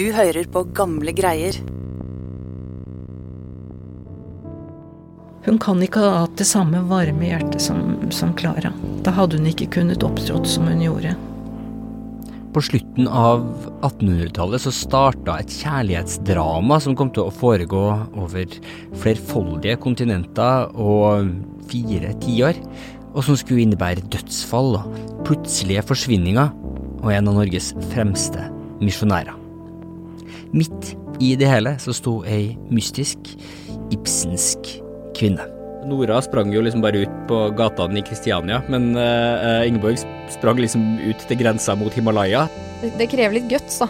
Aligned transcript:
Du 0.00 0.06
hører 0.16 0.46
på 0.48 0.62
gamle 0.72 1.12
greier. 1.12 1.58
Hun 5.44 5.58
kan 5.60 5.82
ikke 5.84 6.00
ha 6.00 6.22
hatt 6.22 6.38
det 6.40 6.46
samme 6.48 6.78
varme 6.88 7.26
hjertet 7.26 7.60
som, 7.60 7.98
som 8.08 8.30
Klara. 8.38 8.70
Da 9.04 9.12
hadde 9.12 9.36
hun 9.36 9.50
ikke 9.50 9.66
kunnet 9.74 10.06
opptrådt 10.06 10.48
som 10.48 10.70
hun 10.70 10.80
gjorde. 10.80 11.12
På 12.54 12.62
slutten 12.64 13.10
av 13.12 13.44
1800-tallet 13.90 14.64
så 14.64 14.72
starta 14.72 15.34
et 15.36 15.52
kjærlighetsdrama 15.58 16.80
som 16.80 16.96
kom 16.96 17.12
til 17.12 17.28
å 17.28 17.34
foregå 17.34 17.82
over 18.22 18.56
flerfoldige 19.02 19.76
kontinenter 19.84 20.72
og 20.80 21.28
fire 21.68 22.14
tiår, 22.24 22.62
og 23.12 23.20
som 23.28 23.36
skulle 23.36 23.66
innebære 23.66 24.08
dødsfall 24.08 24.80
og 24.80 25.20
plutselige 25.28 25.84
forsvinninger, 25.92 26.56
og 27.04 27.12
en 27.12 27.30
av 27.34 27.38
Norges 27.42 27.74
fremste 27.92 28.48
misjonærer. 28.80 29.39
Midt 30.50 30.96
i 31.22 31.36
det 31.38 31.46
hele 31.46 31.76
så 31.78 31.92
sto 31.94 32.20
ei 32.26 32.56
mystisk, 32.74 33.32
ibsensk 33.94 34.72
kvinne. 35.14 35.46
Nora 35.86 36.18
sprang 36.24 36.50
jo 36.52 36.62
liksom 36.64 36.82
bare 36.84 37.04
ut 37.04 37.14
på 37.30 37.38
gatene 37.56 38.00
i 38.00 38.04
Kristiania, 38.04 38.60
men 38.68 38.90
uh, 38.98 39.62
Ingeborg 39.66 40.02
sprang 40.32 40.60
liksom 40.60 40.98
ut 41.06 41.22
til 41.28 41.40
grensa 41.40 41.76
mot 41.78 41.94
Himalaya. 41.94 42.48
Det, 42.82 42.92
det 42.98 43.10
krever 43.14 43.38
litt 43.38 43.50
guts, 43.52 43.80
da. 43.80 43.88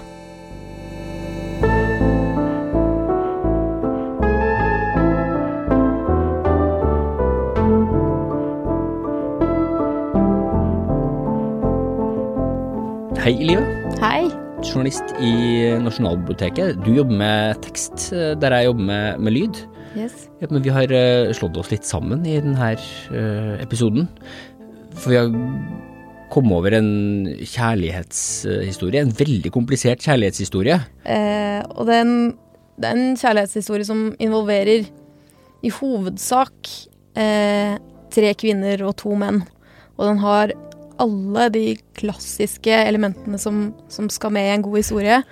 Hei, 13.21 13.35
Live. 13.37 13.67
Hei. 14.01 14.50
Journalist 14.61 15.15
i 15.21 15.33
Nasjonalbiblioteket. 15.81 16.81
Du 16.85 16.93
jobber 16.95 17.17
med 17.17 17.61
tekst, 17.65 18.11
eh, 18.13 18.35
der 18.39 18.55
jeg 18.59 18.69
jobber 18.69 18.87
med, 18.91 19.21
med 19.25 19.35
lyd. 19.37 19.61
Yes. 19.97 20.29
Ja, 20.41 20.49
men 20.51 20.63
vi 20.63 20.71
har 20.71 20.93
uh, 20.93 21.33
slått 21.35 21.57
oss 21.59 21.71
litt 21.73 21.89
sammen 21.89 22.23
i 22.29 22.37
denne 22.39 22.75
uh, 22.77 23.55
episoden. 23.59 24.07
For 24.95 25.11
vi 25.11 25.19
har 25.19 25.33
kommet 26.31 26.57
over 26.61 26.77
en 26.79 26.91
kjærlighetshistorie. 27.41 29.03
En 29.03 29.17
veldig 29.17 29.51
komplisert 29.55 30.05
kjærlighetshistorie. 30.07 30.79
Eh, 31.05 31.61
og 31.75 31.89
det 31.89 31.97
er, 31.97 32.05
en, 32.07 32.33
det 32.79 32.91
er 32.91 32.99
en 32.99 33.19
kjærlighetshistorie 33.19 33.89
som 33.89 34.05
involverer 34.23 34.87
i 35.67 35.73
hovedsak 35.75 36.71
eh, 37.19 37.77
tre 38.15 38.35
kvinner 38.39 38.85
og 38.87 38.95
to 39.03 39.17
menn. 39.19 39.43
Og 39.99 40.07
den 40.07 40.23
har 40.23 40.55
alle 41.01 41.49
de 41.55 41.65
klassiske 41.99 42.75
elementene 42.85 43.41
som, 43.41 43.71
som 43.93 44.11
skal 44.13 44.35
med 44.37 44.49
i 44.49 44.55
en 44.55 44.67
god 44.67 44.81
historie. 44.83 45.23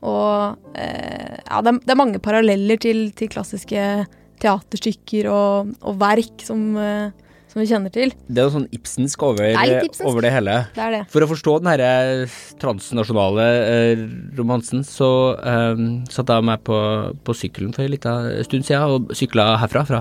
Og 0.00 0.76
eh, 0.80 1.40
ja, 1.44 1.60
det 1.60 1.74
er, 1.74 1.80
det 1.84 1.92
er, 1.92 2.00
mange 2.00 2.20
paralleller 2.22 2.80
til, 2.80 3.10
til 3.16 3.28
klassiske 3.32 4.06
teaterstykker 4.40 5.28
og, 5.28 5.74
og 5.84 5.98
verk 6.00 6.40
som, 6.46 6.62
eh, 6.80 7.10
som, 7.50 7.60
vi 7.60 7.66
kjenner 7.68 7.92
til. 7.92 8.14
Det 8.24 8.40
er 8.40 8.48
noe 8.48 8.54
sånn 8.54 8.68
Ibsensk 8.72 9.26
over, 9.28 9.50
Ibsensk. 9.52 10.06
over 10.08 10.24
det 10.24 10.32
hele. 10.32 10.54
Det 10.72 10.84
er 10.86 10.96
det. 10.96 11.02
For 11.12 11.26
å 11.26 11.28
forstå 11.28 11.58
den 11.60 11.72
her 11.74 12.38
transnasjonale 12.62 13.48
eh, 13.66 14.06
romansen, 14.40 14.86
så 14.88 15.10
eh, 15.36 15.84
satte 16.08 16.38
jeg 16.38 16.48
meg 16.48 16.64
på, 16.64 16.78
på 17.26 17.36
sykkelen 17.36 17.76
for 17.76 17.84
en 17.84 17.92
liten 17.92 18.32
stund 18.48 18.70
siden 18.70 18.96
og 18.96 19.12
sykla 19.20 19.50
herfra, 19.60 19.84
fra, 19.90 20.00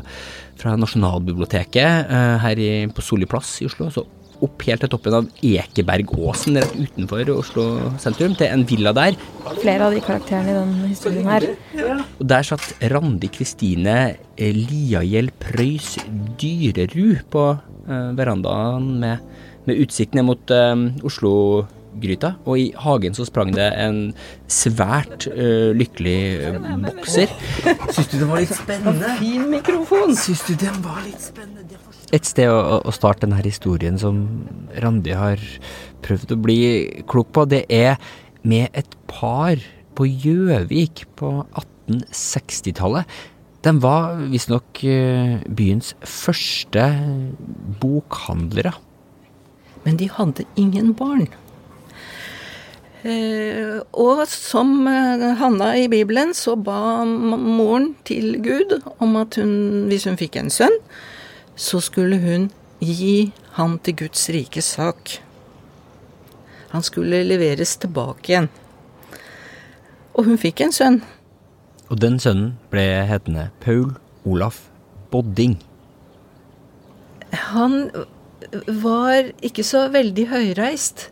fra 0.63 0.77
Nasjonalbiblioteket 0.79 2.07
eh, 2.07 2.37
her 2.45 2.63
i, 2.63 2.71
på 2.87 3.03
Solli 3.03 3.27
plass 3.27 3.57
i 3.59 3.67
Oslo. 3.67 3.91
Så 3.91 4.07
opp 4.45 4.63
helt 4.67 4.83
til 4.83 4.91
toppen 4.91 5.17
av 5.17 5.27
Ekebergåsen 5.45 6.59
rett 6.59 6.75
utenfor 6.77 7.31
Oslo 7.33 7.65
sentrum, 8.01 8.35
til 8.39 8.51
en 8.51 8.65
villa 8.69 8.93
der. 8.95 9.17
Flere 9.59 9.87
av 9.87 9.95
de 9.95 10.03
karakterene 10.03 10.53
i 10.53 10.57
den 10.57 10.75
historien 10.89 11.29
her. 11.29 11.47
Og 12.19 12.25
der 12.31 12.47
satt 12.47 12.71
Randi 12.93 13.31
Kristine 13.33 13.97
Liahjell 14.39 15.31
Preus 15.41 15.97
Dyrerud 16.39 17.25
på 17.33 17.45
uh, 17.55 18.11
verandaen 18.17 18.93
med, 19.01 19.25
med 19.67 19.83
utsikt 19.83 20.15
ned 20.17 20.27
mot 20.29 20.55
uh, 20.55 20.75
Oslo-gryta. 21.99 22.35
Og 22.45 22.59
i 22.59 22.73
hagen 22.75 23.13
så 23.13 23.25
sprang 23.27 23.51
det 23.53 23.67
en 23.77 24.13
svært 24.47 25.27
uh, 25.27 25.71
lykkelig 25.75 26.55
bokser. 26.85 27.29
Syns 27.91 28.09
du 28.11 28.17
den 28.19 28.29
var 28.29 28.39
litt 28.39 28.55
spennende? 28.55 29.15
Fin 29.19 29.49
mikrofon! 29.49 30.15
Syns 30.15 30.45
du 30.47 30.55
den 30.55 30.79
var 30.83 31.03
litt 31.05 31.21
spennende? 31.21 31.79
Et 32.11 32.25
sted 32.25 32.49
å, 32.49 32.79
å, 32.81 32.91
starte 32.91 33.27
denne 33.27 33.41
historien 33.45 33.99
som 33.99 34.23
Randi 34.81 35.13
har 35.13 35.41
prøvd 36.01 36.33
å 36.33 36.39
bli 36.41 36.61
klok 37.05 37.29
på, 37.35 37.45
det 37.45 37.67
er 37.69 37.99
med 38.41 38.71
et 38.73 38.95
par 39.05 39.59
på 39.93 40.07
Gjøvik 40.07 41.05
på 41.19 41.43
1860-tallet. 41.53 43.05
De 43.61 43.73
var 43.83 44.15
visstnok 44.31 44.81
byens 45.51 45.91
første 46.07 46.87
bokhandlere. 47.83 48.73
Men 49.83 49.99
de 49.99 50.09
hadde 50.09 50.47
ingen 50.59 50.93
barn. 50.97 51.27
Eh, 53.03 53.79
og 53.95 54.25
som 54.27 54.87
Hanna 55.39 55.69
i 55.79 55.87
Bibelen, 55.91 56.33
så 56.35 56.57
ba 56.59 57.05
moren 57.05 57.93
til 58.07 58.39
Gud 58.43 58.75
om 58.99 59.15
at 59.21 59.39
hun, 59.39 59.87
hvis 59.87 60.07
hun 60.09 60.19
fikk 60.19 60.35
en 60.41 60.51
sønn, 60.51 60.75
så 61.55 61.79
skulle 61.83 62.19
hun 62.19 62.49
gi 62.83 63.31
han 63.55 63.77
til 63.83 63.95
Guds 64.03 64.29
rike 64.31 64.63
sak. 64.63 65.19
Han 66.69 66.83
skulle 66.85 67.23
leveres 67.25 67.77
tilbake 67.81 68.33
igjen. 68.33 68.49
Og 70.13 70.27
hun 70.27 70.39
fikk 70.39 70.61
en 70.63 70.75
sønn. 70.75 70.99
Og 71.89 71.97
den 72.03 72.19
sønnen 72.21 72.53
ble 72.69 72.85
hetende 73.09 73.49
Paul 73.63 73.95
Olaf 74.27 74.67
Bodding. 75.09 75.57
Han 77.53 77.89
var 78.83 79.31
ikke 79.45 79.65
så 79.65 79.87
veldig 79.93 80.27
høyreist. 80.29 81.09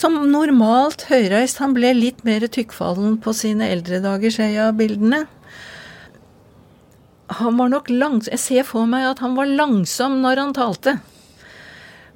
Som 0.00 0.16
normalt 0.32 1.04
høyreist. 1.10 1.58
Han 1.60 1.74
ble 1.76 1.90
litt 1.96 2.22
mer 2.24 2.46
tykkfallen 2.48 3.18
på 3.20 3.34
sine 3.36 3.68
eldre 3.74 4.00
dager, 4.04 4.32
ser 4.32 4.52
jeg 4.54 4.62
av 4.64 4.78
bildene 4.78 5.24
han 7.40 7.56
var 7.56 7.70
nok 7.72 7.90
langs... 7.90 8.28
Jeg 8.30 8.42
ser 8.42 8.66
for 8.68 8.88
meg 8.90 9.06
at 9.08 9.22
han 9.24 9.36
var 9.38 9.50
langsom 9.50 10.20
når 10.22 10.42
han 10.42 10.54
talte. 10.56 10.98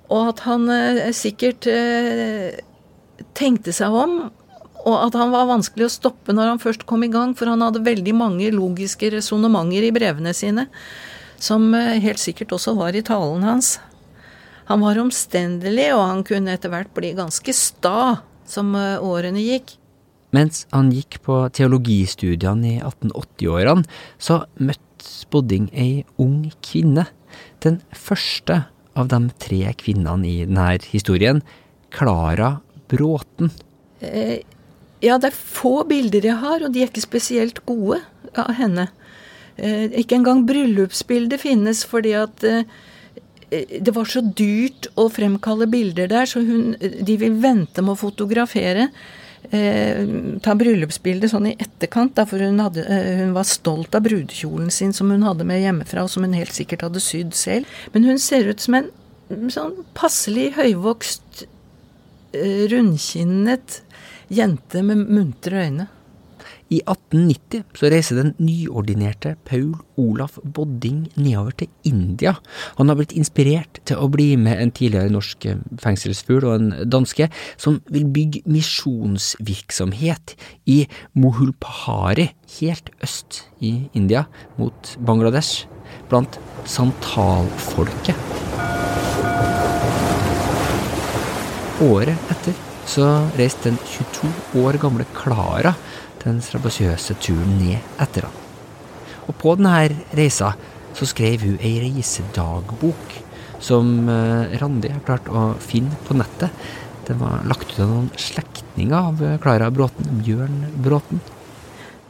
Og 0.09 0.33
at 0.33 0.43
han 0.47 0.69
eh, 0.73 1.09
sikkert 1.17 1.69
eh, 1.71 2.61
tenkte 3.37 3.75
seg 3.77 3.95
om, 3.95 4.19
og 4.89 4.97
at 5.03 5.17
han 5.19 5.33
var 5.35 5.51
vanskelig 5.51 5.89
å 5.89 5.93
stoppe 5.93 6.33
når 6.33 6.55
han 6.55 6.63
først 6.63 6.87
kom 6.89 7.05
i 7.05 7.13
gang, 7.13 7.35
for 7.37 7.51
han 7.51 7.65
hadde 7.65 7.85
veldig 7.85 8.15
mange 8.17 8.51
logiske 8.55 9.11
resonnementer 9.17 9.89
i 9.89 9.93
brevene 9.95 10.33
sine, 10.37 10.69
som 11.41 11.69
eh, 11.77 11.99
helt 12.05 12.23
sikkert 12.23 12.57
også 12.57 12.77
var 12.79 12.97
i 12.97 13.05
talen 13.05 13.45
hans. 13.47 13.77
Han 14.69 14.83
var 14.85 15.01
omstendelig, 15.01 15.91
og 15.97 16.03
han 16.05 16.25
kunne 16.29 16.53
etter 16.53 16.73
hvert 16.73 16.91
bli 16.97 17.15
ganske 17.17 17.55
sta 17.57 18.19
som 18.49 18.75
eh, 18.77 19.01
årene 19.01 19.41
gikk. 19.41 19.77
Mens 20.37 20.67
han 20.75 20.91
gikk 20.93 21.23
på 21.25 21.41
teologistudiene 21.57 22.75
i 22.75 22.81
1880-årene, 22.83 23.89
så 24.21 24.43
møtte 24.61 24.85
Spodding 24.99 25.69
ei 25.79 26.03
ung 26.21 26.49
kvinne. 26.65 27.05
Den 27.63 27.79
første 27.95 28.65
av 28.99 29.09
de 29.13 29.21
tre 29.41 29.61
kvinnene 29.79 30.27
i 30.27 30.37
denne 30.43 30.67
historien, 30.91 31.41
Klara 31.95 32.57
Bråten. 32.91 33.53
Eh, 34.03 34.43
ja, 35.05 35.17
det 35.23 35.31
er 35.31 35.39
få 35.39 35.85
bilder 35.89 36.27
jeg 36.29 36.43
har, 36.43 36.65
og 36.67 36.75
de 36.75 36.83
er 36.83 36.91
ikke 36.91 37.07
spesielt 37.07 37.63
gode 37.69 38.03
av 38.35 38.51
henne. 38.59 38.89
Eh, 39.57 39.87
ikke 40.03 40.19
engang 40.19 40.45
bryllupsbildet 40.49 41.41
finnes 41.47 41.85
fordi 41.89 42.17
at 42.19 42.45
det 43.51 43.95
var 43.97 44.09
så 44.09 44.21
dyrt 44.21 44.91
å 44.99 45.09
fremkalle 45.13 45.69
bilder 45.71 46.11
der, 46.11 46.29
så 46.29 46.43
hun, 46.45 46.75
de 46.79 47.17
vil 47.21 47.39
vente 47.41 47.85
med 47.85 47.95
å 47.95 48.01
fotografere 48.01 48.89
eh, 49.51 50.05
ta 50.45 50.55
bryllupsbildet 50.59 51.33
sånn 51.33 51.51
i 51.51 51.57
etterkant, 51.57 52.15
da, 52.19 52.27
for 52.29 52.45
hun, 52.45 52.61
hadde, 52.63 52.85
eh, 52.85 53.23
hun, 53.23 53.33
var 53.37 53.49
stolt 53.49 53.97
av 53.97 54.05
brudekjolen 54.05 54.71
sin 54.75 54.93
som 54.97 55.11
hun 55.15 55.25
hadde 55.27 55.47
med 55.49 55.63
hjemmefra, 55.63 56.05
og 56.05 56.13
som 56.13 56.27
hun 56.27 56.37
helt 56.37 56.55
sikkert 56.57 56.85
hadde 56.87 57.03
sydd 57.05 57.37
selv. 57.39 57.69
Men 57.95 58.09
hun 58.09 58.21
ser 58.23 58.51
ut 58.51 58.61
som 58.61 58.79
en 58.79 58.91
sånn 59.53 59.79
passelig 59.97 60.51
høyvokst, 60.59 61.47
eh, 62.37 62.67
rundkinnet 62.73 63.83
jente 64.29 64.85
med 64.85 65.09
muntre 65.09 65.65
øyne. 65.65 65.89
I 66.69 66.81
1890 66.85 67.65
så 67.79 67.91
reiser 67.93 68.19
den 68.21 68.35
nyordinerte 68.43 69.37
Paul 69.49 69.75
Olaf 69.99 70.37
Bodding 70.45 71.07
nedover 71.17 71.55
til 71.63 71.71
India. 71.89 72.35
Han 72.79 72.91
har 72.91 72.99
blitt 72.99 73.15
inspirert 73.17 73.81
til 73.89 74.01
å 74.01 74.11
bli 74.13 74.35
med 74.41 74.61
en 74.61 74.73
tidligere 74.75 75.13
norsk 75.13 75.49
fengselsfugl 75.83 76.47
og 76.49 76.55
en 76.59 76.71
danske, 76.91 77.31
som 77.57 77.81
vil 77.89 78.07
bygge 78.13 78.45
misjonsvirksomhet 78.49 80.37
i 80.69 80.83
Mohulpahari, 81.19 82.31
helt 82.59 82.93
øst 83.05 83.43
i 83.65 83.89
India, 83.97 84.27
mot 84.61 84.95
Bangladesh, 85.01 85.67
blant 86.09 86.39
santalfolket. 86.69 88.17
Året 91.79 92.33
etter 92.33 92.57
så 92.89 93.05
reiste 93.39 93.69
den 93.69 93.79
22 93.85 94.63
år 94.65 94.79
gamle 94.81 95.05
Klara 95.15 95.75
den 96.29 96.43
strabasiøse 96.45 97.17
turen 97.25 97.57
ned 97.61 98.03
etter 98.03 98.29
han. 98.29 98.45
Og 99.29 99.37
på 99.41 99.55
denne 99.59 99.89
reisa 100.17 100.55
så 100.97 101.09
skrev 101.09 101.45
hun 101.45 101.59
ei 101.65 101.79
reisedagbok 101.83 103.17
som 103.61 104.09
eh, 104.09 104.55
Randi 104.61 104.93
har 104.93 105.03
klart 105.07 105.29
å 105.31 105.51
finne 105.63 105.97
på 106.07 106.17
nettet. 106.19 106.55
Den 107.09 107.21
var 107.23 107.43
lagt 107.49 107.73
ut 107.73 107.81
av 107.83 107.91
noen 107.91 108.11
slektninger 108.21 109.11
av 109.11 109.25
eh, 109.25 109.39
Klara 109.43 109.71
Bråten, 109.75 110.23
Bjørn 110.23 110.63
Bråten. 110.85 111.23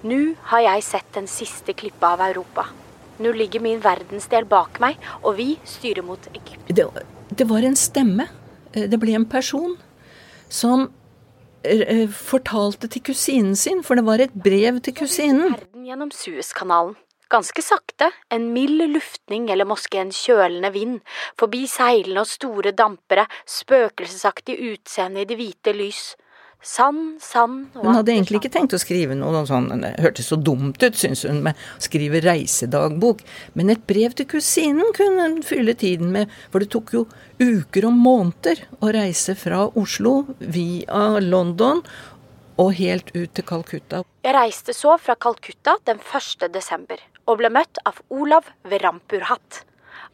Nå 0.08 0.20
har 0.52 0.64
jeg 0.66 0.84
sett 0.86 1.08
den 1.16 1.26
siste 1.30 1.74
klippa 1.74 2.12
av 2.16 2.22
Europa. 2.28 2.68
Nå 3.18 3.32
ligger 3.34 3.62
min 3.64 3.80
verdensdel 3.82 4.46
bak 4.46 4.78
meg, 4.82 4.98
og 5.24 5.38
vi 5.40 5.56
styrer 5.66 6.06
mot 6.06 6.28
Egypt. 6.30 6.68
Det, 6.70 6.86
det 7.34 7.48
var 7.50 7.66
en 7.66 7.78
stemme. 7.78 8.28
Eh, 8.72 8.86
Det 8.90 9.00
ble 9.00 9.16
en 9.18 9.28
person 9.28 9.76
som 10.48 10.88
fortalte 11.64 12.88
til 12.88 13.02
kusinen 13.02 13.56
sin, 13.56 13.82
for 13.82 13.94
det 13.98 14.06
var 14.06 14.20
et 14.22 14.34
brev 14.34 14.80
til 14.80 14.94
kusinen. 14.94 15.52
Verden 15.52 15.84
gjennom 15.84 16.10
Suezkanalen. 16.10 16.96
Ganske 17.28 17.60
sakte, 17.60 18.08
en 18.32 18.52
mild 18.54 18.80
luftning 18.88 19.50
eller 19.52 19.68
måske 19.68 20.00
en 20.00 20.10
kjølende 20.10 20.70
vind, 20.72 21.00
forbi 21.36 21.66
seilende 21.68 22.22
og 22.22 22.30
store 22.30 22.72
dampere, 22.72 23.26
spøkelsesaktig 23.44 24.56
utseende 24.70 25.20
i 25.20 25.28
det 25.28 25.36
hvite 25.36 25.74
lys. 25.76 26.16
Sand, 26.58 27.20
sand 27.22 27.76
og 27.78 27.84
Hun 27.86 27.94
hadde 27.94 28.10
egentlig 28.16 28.40
ikke 28.40 28.50
tenkt 28.56 28.74
å 28.74 28.80
skrive 28.82 29.14
noe 29.14 29.44
sånn, 29.46 29.68
det 29.78 29.92
hørtes 30.02 30.26
så 30.32 30.36
dumt 30.42 30.82
ut, 30.82 30.96
syns 30.98 31.22
hun, 31.28 31.38
med 31.46 31.54
å 31.54 31.84
skrive 31.86 32.18
reisedagbok. 32.24 33.22
Men 33.54 33.70
et 33.70 33.84
brev 33.86 34.16
til 34.18 34.26
kusinen 34.26 34.90
kunne 34.96 35.22
hun 35.22 35.36
fylle 35.46 35.76
tiden 35.78 36.10
med, 36.16 36.32
for 36.50 36.64
det 36.64 36.72
tok 36.74 36.90
jo 36.96 37.04
uker 37.38 37.86
og 37.86 37.94
måneder 37.94 38.64
å 38.82 38.90
reise 38.94 39.36
fra 39.38 39.68
Oslo 39.78 40.24
via 40.40 41.22
London 41.22 41.84
og 42.58 42.72
helt 42.80 43.12
ut 43.14 43.30
til 43.38 43.46
Calcutta. 43.46 44.02
Jeg 44.26 44.34
reiste 44.34 44.74
så 44.74 44.96
fra 44.98 45.14
Calcutta 45.14 45.76
den 45.86 46.02
1. 46.02 46.48
desember, 46.54 46.98
og 47.30 47.38
ble 47.38 47.52
møtt 47.54 47.78
av 47.86 48.00
Olav 48.10 48.50
ved 48.66 48.82
Rampurhatt. 48.82 49.62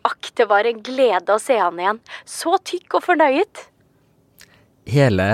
Akk, 0.05 0.29
det 0.37 0.45
var 0.51 0.69
en 0.69 0.83
glede 0.85 1.33
å 1.33 1.41
se 1.41 1.57
han 1.57 1.81
igjen. 1.81 2.03
Så 2.29 2.59
tykk 2.69 2.99
og 2.99 3.07
fornøyet. 3.07 3.65
Hele 4.93 5.25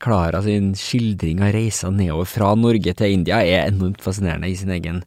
Klara 0.00 0.40
sin 0.44 0.72
skildring 0.78 1.42
av 1.44 1.52
reisa 1.52 1.90
nedover 1.92 2.28
fra 2.28 2.54
Norge 2.56 2.94
til 2.96 3.18
India 3.18 3.42
er 3.44 3.68
enormt 3.68 4.00
fascinerende 4.00 4.48
i 4.48 4.56
sin 4.56 4.72
egen, 4.72 5.02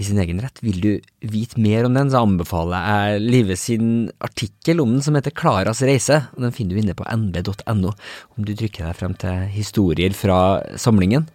i 0.00 0.06
sin 0.06 0.20
egen 0.22 0.40
rett. 0.40 0.62
Vil 0.64 0.78
du 0.80 0.90
vite 1.20 1.60
mer 1.60 1.84
om 1.84 1.96
den, 1.98 2.08
så 2.08 2.22
anbefaler 2.24 2.86
jeg 2.86 3.24
Live 3.26 3.56
sin 3.60 3.90
artikkel 4.24 4.80
om 4.80 4.94
den 4.94 5.04
som 5.04 5.18
heter 5.18 5.34
Klaras 5.36 5.82
reise, 5.84 6.22
og 6.32 6.46
den 6.46 6.54
finner 6.56 6.72
du 6.72 6.80
inne 6.80 6.96
på 6.96 7.04
nb.no 7.04 7.92
om 7.92 8.46
du 8.46 8.54
trykker 8.54 8.88
deg 8.88 8.96
frem 8.96 9.16
til 9.20 9.44
historier 9.52 10.16
fra 10.16 10.38
samlingen. 10.80 11.28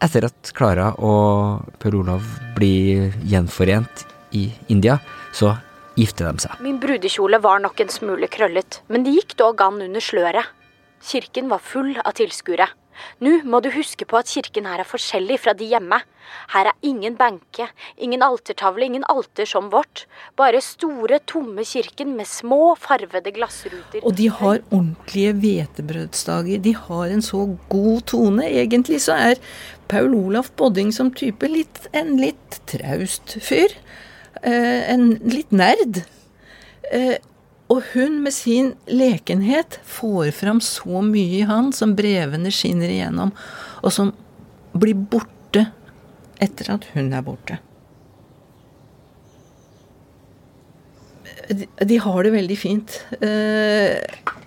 Etter 0.00 0.30
at 0.30 0.54
Klara 0.56 0.94
og 0.96 1.74
Per 1.82 1.98
Olav 1.98 2.24
blir 2.56 3.10
gjenforent 3.28 4.06
i 4.32 4.46
India, 4.72 4.96
så 5.36 5.58
gifter 5.98 6.30
de 6.30 6.46
seg. 6.46 6.56
Min 6.64 6.80
brudekjole 6.80 7.40
var 7.44 7.60
nok 7.60 7.84
en 7.84 7.92
smule 7.92 8.30
krøllet, 8.32 8.80
men 8.88 9.04
det 9.04 9.12
gikk 9.18 9.36
dog 9.42 9.60
an 9.66 9.82
under 9.84 10.00
sløret. 10.00 10.56
Kirken 11.00 11.48
var 11.48 11.62
full 11.64 11.96
av 12.04 12.12
tilskuere. 12.18 12.68
Nå 13.24 13.40
må 13.48 13.60
du 13.64 13.70
huske 13.72 14.06
på 14.08 14.18
at 14.18 14.28
kirken 14.28 14.66
her 14.68 14.82
er 14.82 14.88
forskjellig 14.88 15.38
fra 15.40 15.54
de 15.56 15.68
hjemme. 15.70 16.00
Her 16.52 16.70
er 16.70 16.86
ingen 16.86 17.16
benke, 17.18 17.66
ingen 17.96 18.22
altertavle, 18.24 18.86
ingen 18.86 19.06
alter 19.10 19.48
som 19.48 19.70
vårt. 19.72 20.04
Bare 20.38 20.60
store, 20.64 21.20
tomme 21.28 21.64
kirken 21.66 22.14
med 22.18 22.28
små, 22.28 22.74
farvede 22.78 23.32
glassruter. 23.34 24.04
Og 24.04 24.14
de 24.18 24.28
har 24.28 24.60
ordentlige 24.68 25.34
hvetebrødsdager. 25.42 26.62
De 26.62 26.76
har 26.76 27.16
en 27.16 27.24
så 27.24 27.46
god 27.72 28.06
tone. 28.12 28.46
Egentlig 28.46 29.02
så 29.06 29.18
er 29.30 29.42
Paul 29.90 30.14
Olaf 30.14 30.52
Bodding 30.60 30.92
som 30.94 31.12
type 31.16 31.48
litt, 31.50 31.86
en 31.96 32.16
litt 32.20 32.60
traust 32.70 33.38
fyr. 33.42 33.74
Eh, 34.44 34.92
en 34.92 35.14
litt 35.26 35.50
nerd. 35.52 36.04
Og 37.70 37.84
hun 37.92 38.18
med 38.24 38.34
sin 38.34 38.72
lekenhet 38.90 39.78
får 39.86 40.32
fram 40.34 40.58
så 40.64 41.02
mye 41.06 41.38
i 41.38 41.46
han 41.46 41.70
som 41.76 41.94
brevene 41.98 42.50
skinner 42.54 42.90
igjennom, 42.90 43.30
og 43.80 43.94
som 43.94 44.10
blir 44.74 44.98
borte 44.98 45.68
etter 46.42 46.72
at 46.74 46.88
hun 46.94 47.12
er 47.14 47.26
borte. 47.26 47.60
De 51.50 51.98
har 51.98 52.24
det 52.24 52.34
veldig 52.34 52.58
fint. 52.58 52.98
Eh, 53.22 53.98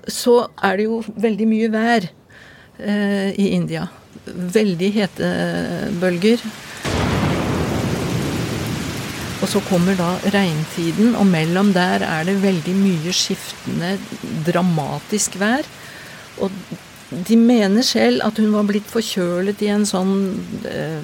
så 0.07 0.35
er 0.63 0.79
det 0.79 0.87
jo 0.87 1.01
veldig 1.03 1.47
mye 1.47 1.71
vær 1.71 2.07
eh, 2.07 3.31
i 3.39 3.49
India. 3.55 3.87
Veldig 4.27 4.91
hetebølger. 4.97 6.43
Og 9.43 9.49
så 9.51 9.59
kommer 9.67 9.97
da 9.99 10.13
regntiden, 10.31 11.17
og 11.19 11.27
mellom 11.27 11.73
der 11.75 12.05
er 12.07 12.23
det 12.23 12.37
veldig 12.39 12.73
mye 12.79 13.11
skiftende, 13.11 13.97
dramatisk 14.47 15.35
vær. 15.41 15.67
Og 16.39 16.53
de 17.27 17.35
mener 17.37 17.83
selv 17.83 18.23
at 18.23 18.39
hun 18.39 18.53
var 18.55 18.63
blitt 18.69 18.87
forkjølet 18.89 19.59
i 19.65 19.69
en 19.73 19.83
sånn 19.85 20.13
eh, 20.69 21.03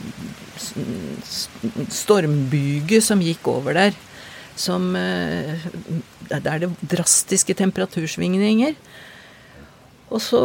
stormbyge 1.99 3.01
som 3.03 3.19
gikk 3.23 3.51
over 3.51 3.75
der. 3.75 3.99
Som 4.59 4.95
eh, 4.95 5.67
Der 6.29 6.47
er 6.47 6.63
det 6.63 6.71
drastiske 6.95 7.53
temperatursvingninger. 7.59 8.79
Og 10.09 10.21
så 10.23 10.41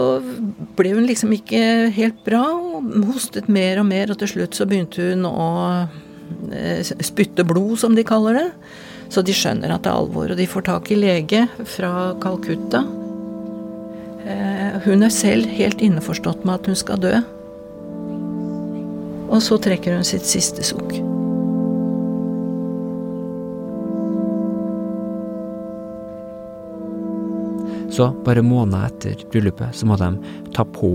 ble 0.76 0.92
hun 0.96 1.06
liksom 1.08 1.32
ikke 1.32 1.92
helt 1.94 2.24
bra, 2.26 2.42
og 2.50 2.90
hostet 3.12 3.46
mer 3.48 3.80
og 3.80 3.86
mer, 3.88 4.10
og 4.10 4.18
til 4.20 4.34
slutt 4.34 4.58
så 4.58 4.66
begynte 4.68 5.12
hun 5.12 5.24
å 5.28 5.46
spytte 7.04 7.44
blod, 7.46 7.78
som 7.80 7.94
de 7.94 8.04
kaller 8.06 8.38
det. 8.38 8.48
Så 9.12 9.22
de 9.22 9.34
skjønner 9.36 9.70
at 9.74 9.84
det 9.84 9.92
er 9.92 10.00
alvor, 10.00 10.32
og 10.32 10.38
de 10.38 10.46
får 10.48 10.66
tak 10.66 10.90
i 10.90 10.98
lege 10.98 11.44
fra 11.68 12.14
Calcutta. 12.22 12.82
Eh, 14.24 14.80
Hun 14.84 15.04
er 15.04 15.12
selv 15.12 15.46
helt 15.46 15.80
innforstått 15.84 16.44
med 16.44 16.60
at 16.60 16.66
hun 16.70 16.78
skal 16.78 17.02
dø. 17.02 17.14
Og 19.30 19.42
så 19.42 19.58
trekker 19.60 19.96
hun 19.96 20.06
sitt 20.06 20.26
siste 20.28 20.64
sukk. 20.66 20.96
Så 27.94 28.08
bare 28.26 28.42
måneder 28.42 28.88
etter 28.88 29.20
bryllupet 29.30 29.76
så 29.76 29.86
må 29.86 29.96
de 30.00 30.08
ta 30.56 30.64
på 30.66 30.90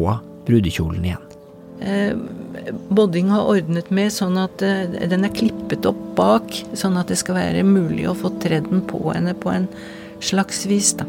brudekjolen 0.48 1.06
igjen. 1.06 1.26
Eh, 1.80 2.12
Bodding 2.72 3.30
har 3.34 3.48
ordnet 3.50 3.90
med 3.94 4.12
sånn 4.14 4.38
at 4.42 4.62
eh, 4.66 4.86
den 5.12 5.26
er 5.28 5.34
klippet 5.36 5.88
opp 5.90 6.00
bak, 6.18 6.54
sånn 6.78 7.00
at 7.00 7.12
det 7.12 7.20
skal 7.22 7.40
være 7.40 7.66
mulig 7.68 8.08
å 8.10 8.18
få 8.18 8.34
tredd 8.44 8.70
den 8.70 8.84
på 8.88 9.02
henne 9.12 9.36
på 9.38 9.52
en 9.54 9.68
slags 10.20 10.66
vis, 10.70 10.94
da. 11.00 11.08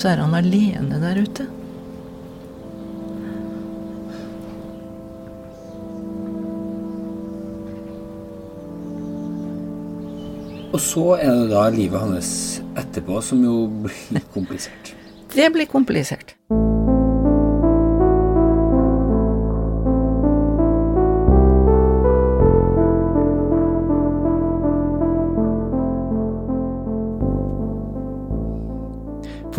Så 0.00 0.08
er 0.08 0.22
han 0.22 0.36
alene 0.36 1.00
der 1.02 1.20
ute. 1.20 1.48
Og 10.70 10.78
så 10.80 11.04
er 11.18 11.34
det 11.34 11.50
da 11.50 11.66
livet 11.74 11.98
hans 12.00 12.32
etterpå 12.78 13.20
som 13.26 13.42
jo 13.44 13.66
blir 13.84 14.24
komplisert. 14.32 14.94
Det 15.34 15.52
blir 15.54 15.68
komplisert. 15.70 16.36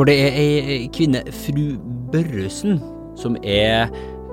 For 0.01 0.09
det 0.09 0.15
er 0.17 0.37
ei 0.41 0.85
kvinne, 0.89 1.19
fru 1.29 1.75
Børresen, 2.09 2.79
som 3.21 3.35
er 3.45 3.83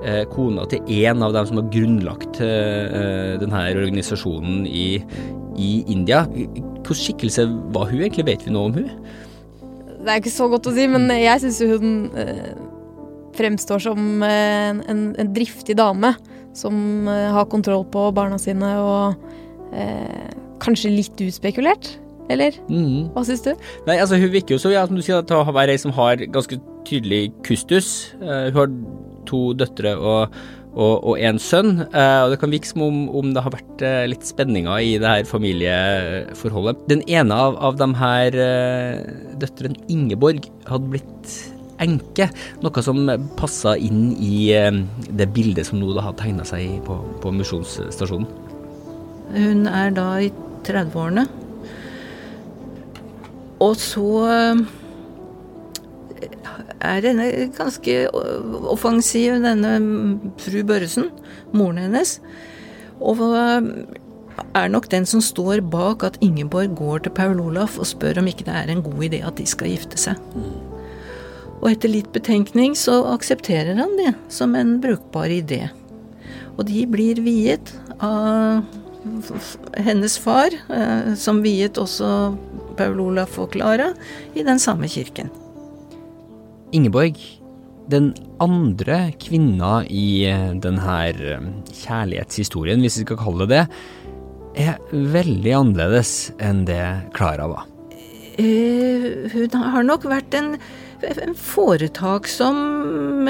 eh, 0.01 0.23
kona 0.31 0.63
til 0.65 0.87
en 1.03 1.21
av 1.21 1.35
dem 1.35 1.45
som 1.45 1.59
har 1.59 1.67
grunnlagt 1.75 2.39
eh, 2.41 3.35
denne 3.37 3.61
organisasjonen 3.75 4.63
i, 4.65 4.87
i 5.61 5.69
India. 5.93 6.23
Hvilken 6.31 6.97
skikkelse 6.97 7.45
var 7.77 7.85
hun 7.91 8.01
egentlig? 8.01 8.25
Vet 8.31 8.47
vi 8.47 8.55
noe 8.55 8.71
om 8.71 8.79
hun? 8.79 8.89
Det 9.99 10.09
er 10.09 10.23
ikke 10.23 10.33
så 10.39 10.49
godt 10.49 10.71
å 10.71 10.73
si, 10.73 10.89
men 10.89 11.05
jeg 11.13 11.45
syns 11.45 11.61
hun 11.61 11.95
eh, 12.17 12.49
fremstår 13.37 13.85
som 13.91 14.25
en, 14.25 14.83
en 14.89 15.33
driftig 15.37 15.77
dame 15.77 16.15
som 16.57 17.05
har 17.05 17.45
kontroll 17.53 17.85
på 17.93 18.09
barna 18.17 18.41
sine 18.41 18.73
og 18.81 19.21
eh, 19.69 20.33
kanskje 20.65 20.97
litt 20.97 21.27
utspekulert. 21.29 21.93
Eller 22.29 22.53
Mm. 22.69 23.09
hva 23.15 23.23
syns 23.25 23.41
du? 23.41 23.51
Nei, 23.87 23.97
altså 23.97 24.19
Hun 24.19 24.29
virker 24.31 24.55
jo 24.55 24.61
så, 24.61 24.71
ja, 24.73 24.85
som 24.85 24.95
du 24.95 25.01
sier, 25.01 25.25
til 25.25 25.37
å 25.41 25.53
være 25.53 25.73
ei 25.73 25.81
som 25.81 25.91
har 25.97 26.21
ganske 26.29 26.59
tydelig 26.85 27.31
kustus. 27.43 28.13
Uh, 28.21 28.49
hun 28.49 28.57
har 28.59 28.71
to 29.29 29.41
døtre 29.57 29.95
og, 29.97 30.35
og, 30.73 31.03
og 31.09 31.19
en 31.19 31.39
sønn. 31.41 31.81
uh, 31.93 32.23
og 32.25 32.31
det 32.33 32.39
kan 32.41 32.53
virke 32.53 32.69
som 32.69 32.85
om, 32.85 32.99
om 33.09 33.33
det 33.33 33.43
har 33.45 33.53
vært 33.53 33.81
uh, 33.85 34.05
litt 34.09 34.25
spenninger 34.25 34.77
i 34.85 34.97
det 35.01 35.09
her 35.09 35.25
familieforholdet. 35.29 36.85
Den 36.89 37.01
ene 37.09 37.33
av, 37.33 37.57
av 37.57 37.77
de 37.81 37.89
her 37.99 38.39
døtrene, 39.41 39.77
Ingeborg, 39.89 40.45
hadde 40.69 40.93
blitt 40.93 41.33
enke, 41.79 42.27
noe 42.61 42.81
som 42.83 43.05
passa 43.39 43.77
inn 43.79 44.09
i 44.19 44.51
det 45.15 45.29
bildet 45.33 45.65
som 45.69 45.79
nå 45.79 45.93
da 45.95 46.03
har 46.09 46.17
tegna 46.19 46.43
seg 46.43 46.81
på, 46.83 46.97
på 47.23 47.31
misjonsstasjonen. 47.31 48.27
Hun 49.31 49.67
er 49.69 49.93
da 49.95 50.09
i 50.19 50.27
30-årene. 50.67 51.23
Og 53.59 53.75
så 53.79 54.09
eh, 54.31 54.61
er 56.79 57.01
denne 57.03 57.29
ganske 57.57 57.97
offensiv, 58.71 59.39
denne 59.43 59.73
fru 60.39 60.61
Børresen, 60.67 61.09
moren 61.51 61.81
hennes. 61.83 62.17
Og 62.99 63.21
er 64.55 64.71
nok 64.71 64.89
den 64.91 65.05
som 65.09 65.21
står 65.23 65.61
bak 65.71 66.03
at 66.07 66.17
Ingeborg 66.23 66.75
går 66.77 67.05
til 67.05 67.15
Paul 67.15 67.39
Olaf 67.43 67.77
og 67.79 67.87
spør 67.87 68.21
om 68.21 68.29
ikke 68.29 68.47
det 68.47 68.55
er 68.55 68.71
en 68.71 68.83
god 68.85 69.05
idé 69.09 69.21
at 69.25 69.37
de 69.39 69.45
skal 69.49 69.71
gifte 69.73 69.99
seg. 69.99 70.19
Og 71.59 71.71
etter 71.73 71.91
litt 71.91 72.11
betenkning 72.15 72.75
så 72.79 73.01
aksepterer 73.13 73.75
han 73.79 73.97
det 73.99 74.13
som 74.31 74.55
en 74.55 74.77
brukbar 74.83 75.31
idé. 75.33 75.67
Og 76.55 76.67
de 76.67 76.85
blir 76.87 77.19
viet 77.23 77.73
av 78.03 78.63
hennes 79.79 80.15
far, 80.19 80.51
eh, 80.51 81.13
som 81.15 81.43
viet 81.43 81.79
også 81.79 82.35
Paul 82.79 83.01
Olaf 83.03 83.37
og 83.41 83.51
Klara, 83.53 83.91
i 84.33 84.45
den 84.47 84.61
samme 84.61 84.87
kirken. 84.91 85.29
Ingeborg, 86.75 87.17
den 87.89 88.13
andre 88.39 89.09
kvinna 89.19 89.81
i 89.89 90.25
eh, 90.29 90.51
denne 90.61 90.97
eh, 91.09 91.47
kjærlighetshistorien, 91.81 92.83
hvis 92.85 93.01
vi 93.01 93.07
skal 93.07 93.19
kalle 93.19 93.49
det 93.49 93.63
det, 93.65 93.65
er 94.59 94.77
veldig 94.91 95.55
annerledes 95.55 96.13
enn 96.41 96.63
det 96.67 96.83
Klara 97.15 97.47
var. 97.51 97.67
Uh, 98.39 99.27
hun 99.33 99.55
har 99.59 99.83
nok 99.83 100.05
vært 100.07 100.35
en, 100.37 100.53
en 101.03 101.35
foretaksom 101.35 103.27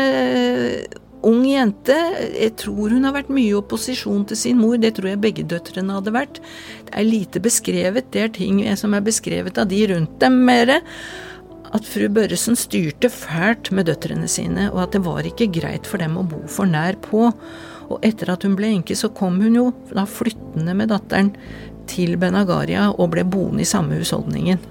ung 1.25 1.45
jente. 1.47 1.95
Jeg 2.33 2.55
tror 2.61 2.93
hun 2.95 3.07
har 3.07 3.15
vært 3.15 3.31
mye 3.33 3.51
i 3.51 3.57
opposisjon 3.57 4.25
til 4.29 4.39
sin 4.39 4.59
mor. 4.61 4.77
Det 4.81 4.93
tror 4.97 5.11
jeg 5.11 5.23
begge 5.23 5.47
døtrene 5.49 5.97
hadde 5.97 6.13
vært. 6.15 6.41
Det 6.87 6.93
er 6.95 7.07
lite 7.07 7.41
beskrevet. 7.43 8.11
Det 8.13 8.23
er 8.25 8.35
ting 8.35 8.61
som 8.79 8.95
er 8.95 9.05
beskrevet 9.05 9.59
av 9.59 9.69
de 9.71 9.81
rundt 9.93 10.19
dem 10.23 10.39
mere. 10.47 10.79
At 11.69 11.85
fru 11.85 12.07
Børresen 12.09 12.57
styrte 12.57 13.11
fælt 13.13 13.69
med 13.75 13.85
døtrene 13.91 14.29
sine, 14.31 14.71
og 14.71 14.87
at 14.87 14.95
det 14.95 15.03
var 15.05 15.27
ikke 15.27 15.51
greit 15.59 15.85
for 15.85 16.01
dem 16.01 16.17
å 16.17 16.25
bo 16.25 16.41
for 16.49 16.69
nær 16.69 16.97
på. 17.03 17.27
Og 17.89 18.05
etter 18.05 18.31
at 18.33 18.45
hun 18.45 18.55
ble 18.57 18.71
enke, 18.79 18.97
så 18.97 19.11
kom 19.13 19.37
hun 19.41 19.57
jo 19.57 19.67
da 19.91 20.05
flyttende 20.09 20.73
med 20.77 20.89
datteren 20.93 21.33
til 21.89 22.17
Benagaria 22.21 22.89
og 22.91 23.13
ble 23.13 23.25
boende 23.25 23.65
i 23.65 23.69
samme 23.69 23.97
husholdningen. 23.97 24.61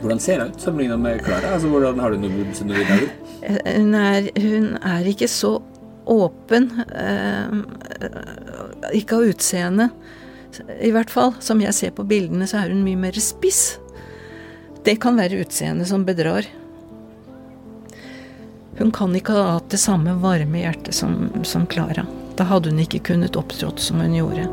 Hvordan 0.00 0.20
ser 0.20 0.42
hun 0.42 0.52
ut 0.52 0.60
sammenlignet 0.60 1.00
med 1.00 1.22
Klara? 1.24 1.54
Altså, 1.56 1.70
hvordan 1.72 2.00
har 2.00 2.12
du 2.12 2.20
noe, 2.20 2.84
dag? 2.90 3.06
Hun 3.46 3.96
er, 3.96 4.28
hun 4.40 4.68
er 4.80 5.08
ikke 5.08 5.28
så 5.30 5.56
åpen. 6.06 6.70
Eh, 6.94 7.48
ikke 8.96 9.18
av 9.18 9.32
utseende. 9.32 9.88
I 10.80 10.92
hvert 10.94 11.10
fall, 11.10 11.34
som 11.40 11.60
jeg 11.60 11.74
ser 11.74 11.96
på 11.96 12.06
bildene, 12.08 12.46
så 12.48 12.62
er 12.62 12.72
hun 12.72 12.84
mye 12.86 13.00
mer 13.08 13.18
spiss. 13.20 13.78
Det 14.86 14.96
kan 15.02 15.18
være 15.18 15.42
utseendet 15.42 15.90
som 15.90 16.06
bedrar. 16.06 16.46
Hun 18.78 18.92
kan 18.92 19.14
ikke 19.16 19.34
ha 19.34 19.56
hatt 19.56 19.70
det 19.72 19.80
samme 19.80 20.14
varme 20.20 20.60
hjertet 20.60 20.94
som, 20.94 21.66
Klara. 21.68 22.06
Da 22.36 22.44
hadde 22.44 22.70
hun 22.70 22.82
ikke 22.84 23.00
kunnet 23.10 23.36
opptrådt 23.36 23.80
som 23.80 24.00
hun 24.00 24.14
gjorde. 24.14 24.46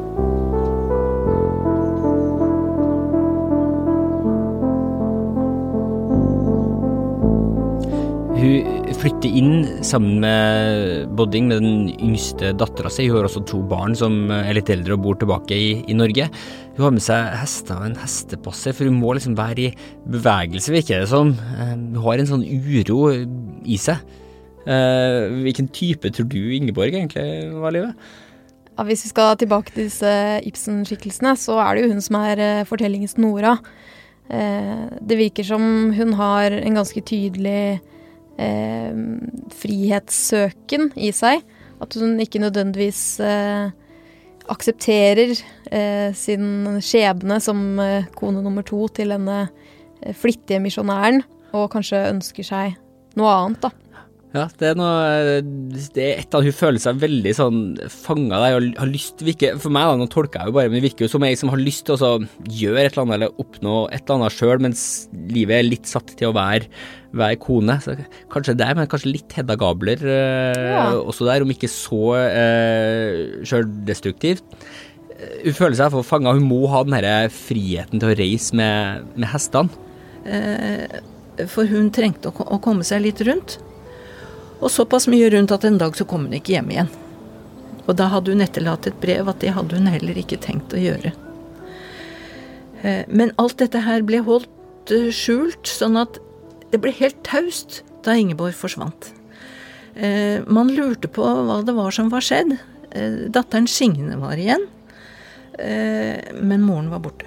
Hun 8.40 8.83
flytter 9.04 9.36
inn 9.36 9.56
sammen 9.84 10.22
med 10.24 11.10
Bodding, 11.18 11.50
med 11.50 11.60
den 11.60 11.90
yngste 11.98 12.54
dattera 12.56 12.88
si. 12.94 13.10
Hun 13.10 13.18
har 13.20 13.28
også 13.28 13.42
to 13.50 13.60
barn 13.68 13.98
som 14.00 14.32
er 14.32 14.56
litt 14.56 14.70
eldre 14.72 14.96
og 14.96 15.04
bor 15.04 15.18
tilbake 15.20 15.58
i, 15.58 15.70
i 15.92 15.96
Norge. 15.98 16.30
Hun 16.78 16.86
har 16.86 16.94
med 16.96 17.04
seg 17.04 17.34
hester 17.42 17.82
og 17.82 17.90
en 17.90 17.98
hestepasse, 18.00 18.72
for 18.72 18.88
hun 18.88 19.02
må 19.02 19.12
liksom 19.18 19.36
være 19.36 19.66
i 19.66 19.74
bevegelse, 20.08 20.72
virker 20.72 21.04
det 21.04 21.12
som. 21.12 21.34
Eh, 21.36 21.74
hun 21.76 22.00
har 22.06 22.22
en 22.22 22.32
sånn 22.32 22.48
uro 22.48 23.12
i 23.12 23.80
seg. 23.82 24.00
Eh, 24.64 25.36
hvilken 25.44 25.68
type 25.76 26.14
tror 26.16 26.30
du 26.32 26.40
Ingeborg 26.56 26.96
egentlig 26.96 27.28
var, 27.60 27.76
Livet? 27.76 28.12
Ja, 28.72 28.88
hvis 28.88 29.04
vi 29.04 29.12
skal 29.12 29.36
tilbake 29.42 29.74
til 29.74 29.90
disse 29.90 30.14
Ibsen-skikkelsene, 30.48 31.36
så 31.36 31.60
er 31.66 31.76
det 31.76 31.84
jo 31.84 31.92
hun 31.92 32.02
som 32.02 32.22
er 32.24 32.40
uh, 32.40 32.68
fortellingens 32.70 33.20
Nora. 33.20 33.58
Det 34.24 35.18
virker 35.20 35.46
som 35.46 35.92
hun 35.94 36.14
har 36.16 36.56
en 36.56 36.78
ganske 36.80 37.02
tydelig 37.06 37.82
uh, 38.38 38.94
frihetssøken 39.62 40.92
i 40.96 41.12
seg. 41.16 41.44
At 41.84 41.98
hun 42.00 42.16
ikke 42.24 42.40
nødvendigvis 42.40 43.20
aksepterer 44.54 45.34
sin 46.16 46.78
skjebne 46.80 47.40
som 47.44 47.58
kone 48.16 48.44
nummer 48.46 48.64
to 48.64 48.86
til 48.96 49.12
denne 49.12 49.42
flittige 50.16 50.62
misjonæren, 50.64 51.26
og 51.52 51.68
kanskje 51.74 52.06
ønsker 52.14 52.48
seg 52.48 52.78
noe 53.20 53.34
annet, 53.34 53.66
da. 53.66 53.93
Ja, 54.34 54.48
det 54.58 54.72
er 54.72 54.78
noe 54.80 55.42
Det 55.94 56.02
er 56.02 56.22
et 56.24 56.34
av 56.34 56.42
hun 56.42 56.56
føler 56.58 56.82
seg 56.82 56.98
veldig 57.04 57.34
sånn 57.38 57.60
fanga 57.94 58.40
der 58.42 58.56
og 58.58 58.80
har 58.80 58.90
lyst 58.90 59.22
virker, 59.22 59.60
For 59.62 59.74
meg, 59.74 59.86
da, 59.86 59.98
nå 60.00 60.08
tolker 60.10 60.42
jeg 60.42 60.50
jo 60.50 60.56
bare, 60.58 60.72
men 60.72 60.80
det 60.80 60.88
virker 60.88 61.06
jo 61.06 61.12
som 61.14 61.26
jeg 61.28 61.38
som 61.38 61.52
har 61.54 61.62
lyst 61.62 61.86
til 61.86 62.02
å 62.02 62.16
gjøre 62.50 62.82
et 62.82 62.96
eller 62.96 63.04
annet 63.04 63.18
eller 63.20 63.44
oppnå 63.44 63.76
et 63.92 64.02
eller 64.02 64.16
annet 64.18 64.36
sjøl, 64.38 64.64
mens 64.66 64.86
livet 65.30 65.60
er 65.60 65.68
litt 65.68 65.90
satt 65.90 66.16
til 66.18 66.32
å 66.32 66.36
være, 66.36 66.66
være 67.14 67.38
kone. 67.44 67.76
Så 67.84 67.94
kanskje 68.34 68.56
der, 68.58 68.74
men 68.78 68.90
kanskje 68.90 69.12
litt 69.12 69.36
Hedda 69.38 69.58
Gabler 69.62 70.02
eh, 70.02 70.64
ja. 70.72 70.88
også 70.98 71.28
der, 71.30 71.46
om 71.46 71.54
ikke 71.54 71.70
så 71.70 72.16
eh, 72.18 73.46
sjøldestruktivt. 73.46 74.58
Hun 75.44 75.56
føler 75.56 75.78
seg 75.78 75.94
for 75.94 76.08
fanga. 76.08 76.34
Hun 76.34 76.50
må 76.50 76.64
ha 76.74 76.82
den 76.88 76.98
her 76.98 77.30
friheten 77.32 78.02
til 78.02 78.10
å 78.10 78.18
reise 78.18 78.58
med, 78.58 79.06
med 79.14 79.30
hestene. 79.30 79.84
Eh, 80.26 80.98
for 81.54 81.70
hun 81.70 81.94
trengte 81.94 82.34
å, 82.34 82.50
å 82.58 82.60
komme 82.64 82.86
seg 82.88 83.06
litt 83.06 83.22
rundt. 83.30 83.60
Og 84.62 84.72
såpass 84.72 85.10
mye 85.12 85.30
rundt 85.34 85.52
at 85.52 85.66
en 85.68 85.80
dag 85.82 85.96
så 85.98 86.06
kom 86.08 86.28
hun 86.28 86.38
ikke 86.38 86.58
hjem 86.58 86.72
igjen. 86.74 86.92
Og 87.84 87.98
da 88.00 88.08
hadde 88.12 88.32
hun 88.32 88.44
etterlatt 88.44 88.88
et 88.88 89.00
brev 89.02 89.28
at 89.32 89.42
det 89.44 89.54
hadde 89.56 89.80
hun 89.80 89.92
heller 89.92 90.20
ikke 90.20 90.40
tenkt 90.44 90.76
å 90.76 90.80
gjøre. 90.80 91.12
Eh, 92.84 93.04
men 93.08 93.34
alt 93.42 93.58
dette 93.64 93.82
her 93.84 94.04
ble 94.08 94.22
holdt 94.28 94.94
eh, 94.94 95.10
skjult, 95.16 95.68
sånn 95.68 95.98
at 96.00 96.20
det 96.72 96.80
ble 96.84 96.94
helt 96.96 97.20
taust 97.28 97.82
da 98.04 98.16
Ingeborg 98.20 98.56
forsvant. 98.58 99.12
Eh, 99.96 100.44
man 100.48 100.72
lurte 100.76 101.12
på 101.12 101.24
hva 101.24 101.62
det 101.66 101.76
var 101.78 101.96
som 101.96 102.12
var 102.14 102.26
skjedd. 102.26 102.58
Datteren 103.34 103.66
Signe 103.66 104.20
var 104.22 104.38
igjen, 104.38 104.68
men 105.58 106.62
moren 106.62 106.92
var 106.92 107.00
borte. 107.02 107.26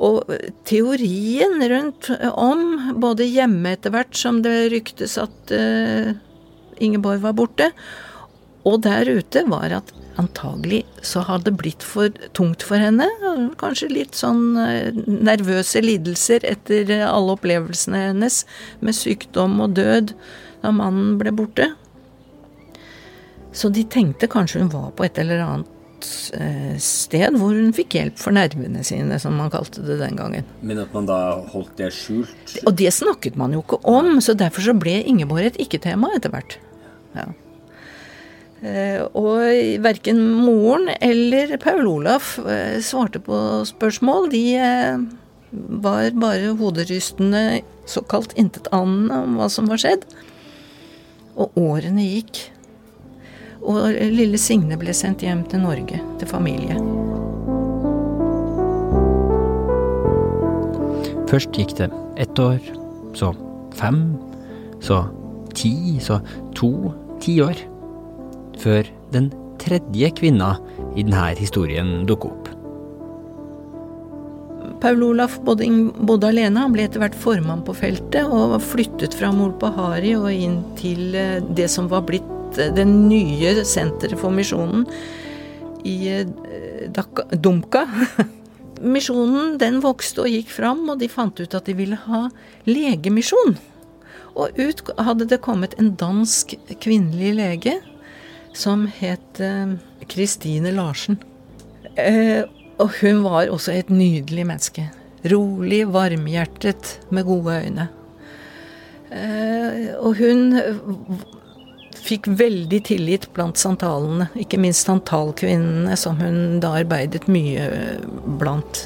Og 0.00 0.30
teorien 0.68 1.58
rundt 1.72 2.10
om, 2.32 2.94
både 3.00 3.28
hjemme 3.28 3.74
etter 3.76 3.92
hvert 3.94 4.16
som 4.18 4.40
det 4.44 4.72
ryktes 4.72 5.18
at 5.20 5.52
uh, 5.54 6.14
Ingeborg 6.82 7.22
var 7.22 7.36
borte, 7.38 7.68
og 8.66 8.80
der 8.86 9.08
ute, 9.10 9.42
var 9.50 9.74
at 9.74 9.90
antagelig 10.20 10.82
så 11.04 11.22
hadde 11.24 11.50
det 11.50 11.58
blitt 11.60 11.84
for 11.86 12.12
tungt 12.36 12.64
for 12.66 12.80
henne. 12.80 13.08
Kanskje 13.60 13.90
litt 13.92 14.18
sånn 14.18 14.56
uh, 14.58 14.90
nervøse 15.06 15.82
lidelser 15.84 16.46
etter 16.48 16.90
alle 17.06 17.36
opplevelsene 17.36 18.08
hennes 18.08 18.42
med 18.80 18.96
sykdom 18.96 19.60
og 19.64 19.76
død 19.78 20.16
da 20.62 20.72
mannen 20.74 21.16
ble 21.20 21.34
borte. 21.34 21.72
Så 23.52 23.68
de 23.68 23.84
tenkte 23.84 24.30
kanskje 24.30 24.62
hun 24.62 24.72
var 24.72 24.92
på 24.96 25.04
et 25.04 25.18
eller 25.20 25.42
annet 25.44 25.78
Eh, 26.32 26.74
sted 26.80 27.36
hvor 27.38 27.52
hun 27.52 27.74
fikk 27.76 27.96
hjelp 27.98 28.18
for 28.20 28.34
nervene 28.34 28.82
sine, 28.86 29.18
som 29.20 29.36
man 29.38 29.52
kalte 29.52 29.84
det 29.84 29.98
den 30.00 30.18
gangen. 30.18 30.48
Men 30.64 30.80
at 30.82 30.94
man 30.96 31.08
da 31.08 31.18
holdt 31.52 31.76
det 31.80 31.92
skjult? 31.96 32.56
Og 32.64 32.74
det 32.78 32.92
snakket 32.96 33.36
man 33.40 33.54
jo 33.54 33.62
ikke 33.64 33.82
om, 33.88 34.16
så 34.24 34.36
derfor 34.38 34.64
så 34.64 34.76
ble 34.76 35.00
Ingeborg 35.08 35.50
et 35.50 35.60
ikke-tema 35.62 36.12
etter 36.16 36.32
hvert. 36.32 36.58
Ja. 37.16 37.28
Eh, 38.62 39.02
og 39.18 39.82
verken 39.82 40.22
moren 40.44 40.92
eller 41.02 41.56
Paul 41.60 41.88
Olaf 41.90 42.36
eh, 42.46 42.78
svarte 42.84 43.20
på 43.22 43.36
spørsmål. 43.68 44.30
De 44.32 44.44
var 45.52 46.14
bare 46.16 46.54
hoderystende, 46.56 47.62
såkalt 47.90 48.32
intetanende 48.40 49.24
om 49.26 49.36
hva 49.40 49.50
som 49.52 49.68
var 49.68 49.82
skjedd. 49.82 50.06
Og 51.36 51.52
årene 51.58 52.06
gikk. 52.06 52.46
Og 53.62 53.94
lille 53.94 54.38
Signe 54.40 54.78
ble 54.80 54.94
sendt 54.96 55.22
hjem 55.22 55.44
til 55.50 55.62
Norge, 55.62 56.00
til 56.18 56.30
familie. 56.30 56.78
Først 61.30 61.54
gikk 61.56 61.76
det 61.78 61.88
ett 62.20 62.38
år, 62.42 62.58
så 63.16 63.30
fem, 63.78 64.02
så 64.84 65.04
ti, 65.54 65.98
så 66.00 66.20
to 66.58 66.92
tiår. 67.22 67.68
før 68.62 68.86
den 69.10 69.32
tredje 69.58 70.10
kvinna 70.14 70.52
i 70.94 71.02
denne 71.02 71.32
historien 71.34 72.04
dukker 72.06 72.30
opp. 72.30 72.50
Paul 74.82 75.02
Olaf 75.06 75.38
bodde, 75.46 75.66
bodde 76.02 76.28
alene. 76.30 76.62
Han 76.62 76.74
ble 76.74 76.86
etter 76.86 77.02
hvert 77.02 77.16
formann 77.18 77.62
på 77.66 77.74
feltet 77.74 78.26
og 78.26 78.56
flyttet 78.62 79.14
fra 79.18 79.32
Molpahari 79.34 80.14
og 80.18 80.30
inn 80.30 80.60
til 80.78 81.14
eh, 81.18 81.42
det 81.42 81.68
som 81.70 81.90
var 81.90 82.04
blitt 82.08 82.31
eh, 82.58 82.72
det 82.74 82.86
nye 82.88 83.64
senteret 83.68 84.18
for 84.20 84.34
misjonen 84.34 84.86
i 85.88 85.96
eh, 86.12 87.02
Dumka. 87.32 87.86
Misjonen 88.82 89.56
den 89.62 89.78
vokste 89.82 90.24
og 90.24 90.32
gikk 90.32 90.50
fram, 90.50 90.82
og 90.90 90.98
de 91.02 91.10
fant 91.10 91.38
ut 91.38 91.54
at 91.54 91.68
de 91.68 91.76
ville 91.78 91.98
ha 92.08 92.24
legemisjon. 92.66 93.54
Og 94.32 94.58
ut 94.58 94.80
hadde 94.98 95.28
det 95.30 95.42
kommet 95.44 95.76
en 95.78 95.92
dansk 96.00 96.56
kvinnelig 96.82 97.34
lege 97.38 97.76
som 98.56 98.86
het 98.98 99.38
Kristine 100.10 100.72
Larsen. 100.74 101.20
Eh, 101.94 102.42
og 102.80 102.96
hun 103.02 103.22
var 103.22 103.52
også 103.52 103.76
et 103.76 103.92
nydelig 103.92 104.46
menneske. 104.48 104.88
Rolig, 105.30 105.84
varmhjertet, 105.92 106.98
med 107.14 107.28
gode 107.28 107.60
øyne. 107.62 107.86
Og 110.00 110.16
hun 110.16 110.56
fikk 112.02 112.28
veldig 112.38 112.82
tillit 112.88 113.28
blant 113.36 113.60
santalene, 113.60 114.28
ikke 114.38 114.60
minst 114.60 114.88
santalkvinnene, 114.88 115.96
som 115.98 116.18
hun 116.20 116.60
da 116.62 116.74
arbeidet 116.82 117.28
mye 117.30 117.66
blant. 118.40 118.84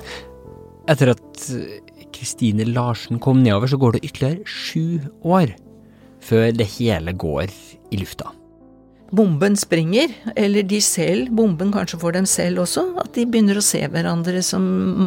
Etter 0.90 1.14
at 1.16 1.44
Kristine 2.16 2.68
Larsen 2.68 3.20
kom 3.22 3.42
nedover, 3.44 3.72
så 3.72 3.80
går 3.80 3.96
det 3.96 4.06
ytterligere 4.10 4.48
sju 4.48 5.00
år 5.26 5.54
før 6.26 6.50
det 6.56 6.68
hele 6.78 7.14
går 7.16 7.52
i 7.92 8.00
lufta 8.00 8.32
bomben 9.10 9.56
springer, 9.56 10.12
eller 10.36 10.66
de 10.66 10.80
selv, 10.82 11.30
bomben 11.36 11.72
kanskje 11.74 12.00
for 12.00 12.16
dem 12.16 12.26
selv 12.28 12.64
også, 12.64 12.88
at 13.00 13.12
de 13.14 13.26
begynner 13.28 13.58
å 13.58 13.64
se 13.64 13.82
hverandre 13.90 14.42
som 14.44 14.64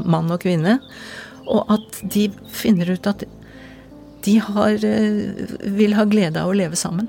mann 0.10 0.32
og 0.32 0.42
kvinne. 0.44 0.80
Og 1.50 1.74
at 1.74 2.02
de 2.14 2.30
finner 2.54 2.94
ut 2.94 3.10
at 3.10 3.26
de 4.26 4.36
har, 4.44 4.76
eh, 4.86 5.48
vil 5.64 5.96
ha 5.96 6.06
glede 6.06 6.38
av 6.38 6.50
å 6.50 6.56
leve 6.56 6.76
sammen. 6.76 7.08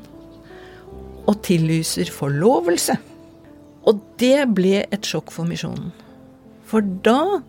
Og 1.28 1.40
tillyser 1.46 2.10
forlovelse. 2.12 2.96
Og 3.88 4.00
det 4.20 4.44
ble 4.56 4.84
et 4.88 5.06
sjokk 5.06 5.32
for 5.34 5.48
misjonen. 5.48 5.90
For 6.68 6.84
da 7.04 7.40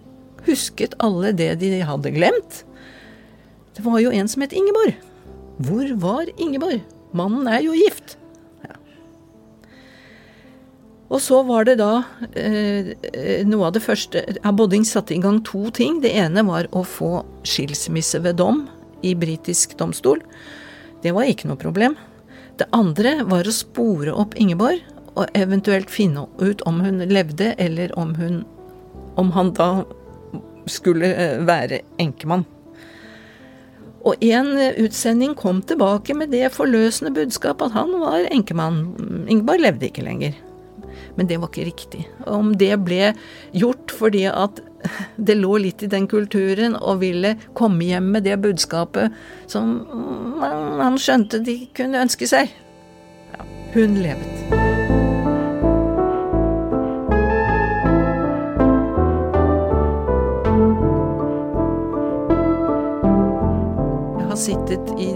husket 0.47 0.95
alle 1.03 1.33
det 1.37 1.53
de 1.61 1.77
hadde 1.85 2.13
glemt. 2.15 2.63
Det 3.75 3.85
var 3.85 4.01
jo 4.03 4.11
en 4.15 4.27
som 4.31 4.43
het 4.43 4.55
Ingeborg. 4.55 4.97
Hvor 5.61 5.93
var 6.01 6.31
Ingeborg? 6.37 6.81
Mannen 7.13 7.47
er 7.47 7.61
jo 7.65 7.75
gift. 7.75 8.17
Og 11.11 11.19
så 11.19 11.41
var 11.43 11.65
det 11.67 11.75
da 11.81 12.05
eh, 12.39 12.93
noe 13.43 13.67
av 13.67 13.73
det 13.75 13.83
første 13.83 14.21
Bodding 14.55 14.85
satte 14.87 15.11
i 15.15 15.19
gang 15.19 15.41
to 15.43 15.65
ting. 15.75 15.99
Det 16.03 16.13
ene 16.15 16.45
var 16.47 16.69
å 16.71 16.85
få 16.87 17.25
skilsmisse 17.43 18.21
ved 18.23 18.39
dom 18.39 18.63
i 19.03 19.11
britisk 19.19 19.75
domstol. 19.79 20.23
Det 21.03 21.11
var 21.15 21.27
ikke 21.27 21.49
noe 21.51 21.59
problem. 21.59 21.97
Det 22.59 22.67
andre 22.75 23.21
var 23.29 23.47
å 23.47 23.55
spore 23.55 24.13
opp 24.13 24.35
Ingeborg, 24.39 24.81
og 25.11 25.27
eventuelt 25.35 25.91
finne 25.91 26.23
ut 26.39 26.61
om 26.67 26.79
hun 26.83 27.03
levde, 27.11 27.53
eller 27.59 27.91
om 27.99 28.15
hun 28.15 28.43
Om 29.19 29.31
han 29.35 29.49
da 29.51 29.83
skulle 30.71 31.09
eh, 31.11 31.41
være 31.43 31.81
enkemann. 31.99 32.45
Og 34.07 34.23
en 34.23 34.53
utsending 34.79 35.35
kom 35.35 35.59
tilbake 35.67 36.15
med 36.15 36.31
det 36.31 36.53
forløsende 36.55 37.11
budskap 37.11 37.61
at 37.61 37.75
han 37.75 37.91
var 37.99 38.23
enkemann. 38.31 38.79
Ingeborg 39.27 39.61
levde 39.61 39.89
ikke 39.89 40.05
lenger. 40.07 40.37
Men 41.17 41.27
det 41.27 41.41
var 41.41 41.51
ikke 41.51 41.67
riktig. 41.67 42.05
Om 42.25 42.55
det 42.57 42.71
ble 42.85 43.11
gjort 43.51 43.91
fordi 43.99 44.23
at 44.31 44.63
det 45.17 45.37
lå 45.39 45.57
litt 45.61 45.83
i 45.83 45.89
den 45.91 46.07
kulturen 46.11 46.75
og 46.79 47.01
ville 47.03 47.35
komme 47.57 47.87
hjem 47.89 48.11
med 48.15 48.25
det 48.27 48.39
budskapet 48.41 49.13
som 49.51 49.77
han 50.81 50.99
skjønte 50.99 51.41
de 51.45 51.57
kunne 51.77 52.01
ønske 52.01 52.29
seg. 52.29 52.51
Ja, 53.33 53.45
hun 53.75 53.99
levet. 54.01 54.59
Jeg 64.17 64.27
har 64.31 64.39
sittet 64.39 64.95
i 64.97 65.11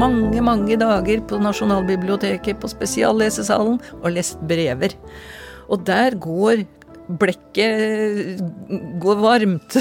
mange, 0.00 0.40
mange 0.44 0.76
dager 0.80 1.20
på 1.28 1.38
Nasjonalbiblioteket, 1.42 2.60
på 2.60 2.68
spesiallesesalen, 2.70 3.80
og 4.00 4.12
lest 4.14 4.40
brever. 4.48 4.94
Og 5.70 5.84
der 5.86 6.16
går 6.20 6.64
blekket 7.18 8.40
går 9.02 9.20
varmt. 9.20 9.76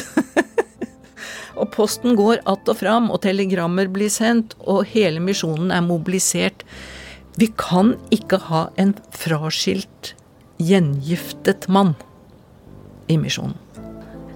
og 1.59 1.71
posten 1.75 2.15
går 2.15 2.39
att 2.45 2.69
og 2.69 2.77
fram, 2.79 3.09
og 3.11 3.21
telegrammer 3.25 3.89
blir 3.91 4.09
sendt, 4.09 4.55
og 4.59 4.87
hele 4.93 5.19
misjonen 5.19 5.73
er 5.75 5.85
mobilisert. 5.85 6.63
Vi 7.39 7.51
kan 7.59 7.95
ikke 8.11 8.39
ha 8.49 8.67
en 8.79 8.95
fraskilt, 9.15 10.13
gjengiftet 10.59 11.69
mann 11.71 11.93
i 13.07 13.17
misjonen. 13.19 13.55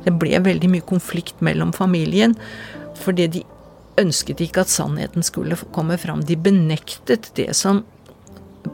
Det 0.04 0.14
ble 0.20 0.40
veldig 0.44 0.70
mye 0.72 0.86
konflikt 0.88 1.42
mellom 1.44 1.72
familien, 1.76 2.36
fordi 3.00 3.28
de 3.28 3.44
ønsket 4.00 4.42
ikke 4.44 4.64
at 4.64 4.72
sannheten 4.72 5.24
skulle 5.24 5.58
komme 5.76 5.98
fram. 6.02 6.24
De 6.28 6.36
benektet 6.40 7.32
det 7.38 7.52
som 7.56 7.84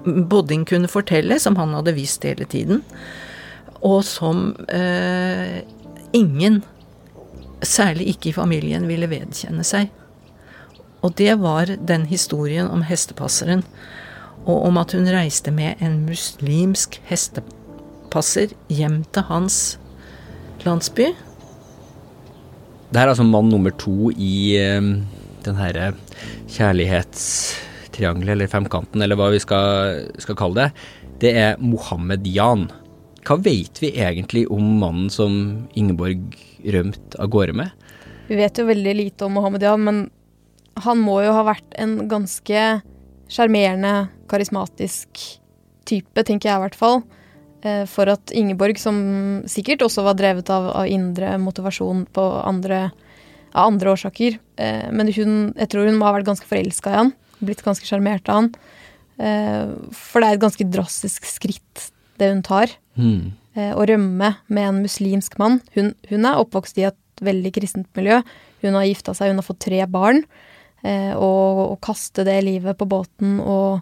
Bodding 0.05 0.67
kunne 0.69 0.89
fortelle, 0.89 1.39
som 1.41 1.57
han 1.57 1.73
hadde 1.73 1.95
visst 1.97 2.25
hele 2.27 2.45
tiden, 2.45 2.83
og 3.85 4.03
som 4.07 4.51
eh, 4.73 5.61
ingen, 6.13 6.61
særlig 7.61 8.09
ikke 8.13 8.31
i 8.31 8.35
familien, 8.35 8.87
ville 8.87 9.09
vedkjenne 9.11 9.65
seg. 9.67 9.89
Og 11.03 11.15
det 11.19 11.37
var 11.39 11.71
den 11.77 12.05
historien 12.09 12.67
om 12.67 12.83
hestepasseren, 12.87 13.63
og 14.45 14.65
om 14.67 14.79
at 14.81 14.95
hun 14.95 15.07
reiste 15.11 15.51
med 15.51 15.79
en 15.83 16.01
muslimsk 16.07 16.99
hestepasser 17.07 18.55
hjem 18.71 19.03
til 19.13 19.27
hans 19.29 19.77
landsby 20.65 21.11
det 22.89 22.97
her 22.97 23.05
er 23.05 23.13
altså 23.13 23.25
mann 23.27 23.51
nummer 23.51 23.73
to 23.77 24.09
i 24.17 24.57
um, 24.77 25.03
den 25.45 25.57
herre 25.59 25.91
kjærlighetstriangelet, 26.49 28.31
eller 28.33 28.49
femkanten, 28.49 29.03
eller 29.05 29.19
hva 29.19 29.29
vi 29.29 29.41
skal, 29.43 30.07
skal, 30.17 30.37
kalle 30.39 30.63
det. 30.63 30.69
Det 31.21 31.35
er 31.37 31.61
Mohammed 31.61 32.25
Jan. 32.25 32.65
Hva 33.29 33.35
vet 33.45 33.77
vi 33.77 33.91
egentlig 33.93 34.47
om 34.49 34.79
mannen 34.81 35.09
som 35.13 35.33
Ingeborg 35.77 36.31
rømte 36.65 37.19
av 37.21 37.27
gårde 37.29 37.53
med? 37.59 37.75
Vi 38.25 38.37
vet 38.39 38.57
jo 38.57 38.65
veldig 38.65 38.95
lite 38.97 39.27
om 39.27 39.35
Mohammed 39.37 39.61
Jan, 39.61 39.83
men 39.85 39.99
han 40.81 40.97
må 40.97 41.19
jo 41.21 41.35
ha 41.35 41.43
vært 41.45 41.77
en 41.77 42.07
ganske 42.09 42.63
sjarmerende, 43.29 44.09
karismatisk 44.31 45.21
type, 45.85 46.23
tenker 46.25 46.49
jeg 46.49 46.57
i 46.57 46.63
hvert 46.63 46.79
fall. 46.79 47.03
Eh, 47.61 47.83
for 47.91 48.09
at 48.09 48.33
Ingeborg, 48.33 48.81
som 48.81 48.97
sikkert 49.45 49.85
også 49.85 50.07
var 50.09 50.17
drevet 50.17 50.49
av, 50.49 50.71
av 50.81 50.89
indre 50.89 51.35
motivasjon 51.37 52.07
andre, 52.17 52.81
av 53.53 53.69
andre 53.69 53.93
årsaker 53.93 54.37
eh, 54.57 54.87
Men 54.89 55.11
hun, 55.13 55.33
jeg 55.53 55.69
tror 55.69 55.85
hun 55.85 56.01
må 56.01 56.09
ha 56.09 56.15
vært 56.17 56.31
ganske 56.31 56.49
forelska 56.49 56.95
i 56.95 57.01
han. 57.03 57.15
Blitt 57.45 57.61
ganske 57.61 57.85
sjarmert 57.85 58.25
av 58.25 58.41
han. 58.41 58.51
Eh, 59.21 59.77
for 59.93 60.17
det 60.17 60.31
er 60.31 60.39
et 60.39 60.45
ganske 60.49 60.71
drastisk 60.73 61.29
skritt, 61.29 61.91
det 62.17 62.33
hun 62.33 62.41
tar. 62.41 62.73
Mm. 62.99 63.31
Å 63.59 63.85
rømme 63.89 64.33
med 64.47 64.69
en 64.69 64.83
muslimsk 64.83 65.39
mann. 65.41 65.57
Hun, 65.73 65.93
hun, 66.11 66.27
er 66.27 66.39
oppvokst 66.39 66.77
i 66.79 66.85
et 66.87 67.23
veldig 67.25 67.51
kristent 67.55 67.89
miljø. 67.97 68.21
Hun 68.61 68.77
har 68.77 68.85
gifta 68.87 69.15
seg, 69.17 69.31
hun 69.31 69.41
har 69.41 69.47
fått 69.47 69.63
tre 69.65 69.81
barn. 69.91 70.21
Og 70.85 71.63
å 71.65 71.75
kaste 71.83 72.23
det 72.27 72.37
livet 72.45 72.77
på 72.79 72.87
båten 72.87 73.39
og 73.43 73.81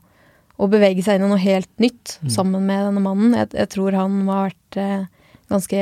og, 0.58 0.71
bevege 0.73 1.03
seg 1.06 1.17
inn 1.17 1.27
i 1.27 1.32
noe 1.32 1.41
helt 1.41 1.71
nytt 1.82 2.17
mm. 2.23 2.32
sammen 2.34 2.65
med 2.67 2.88
denne 2.89 3.03
mannen. 3.03 3.36
Jeg, 3.38 3.53
jeg 3.60 3.71
tror 3.75 3.97
han 3.97 4.19
må 4.25 4.34
ha 4.34 4.47
vært 4.47 4.80
eh, 4.82 5.06
ganske 5.51 5.82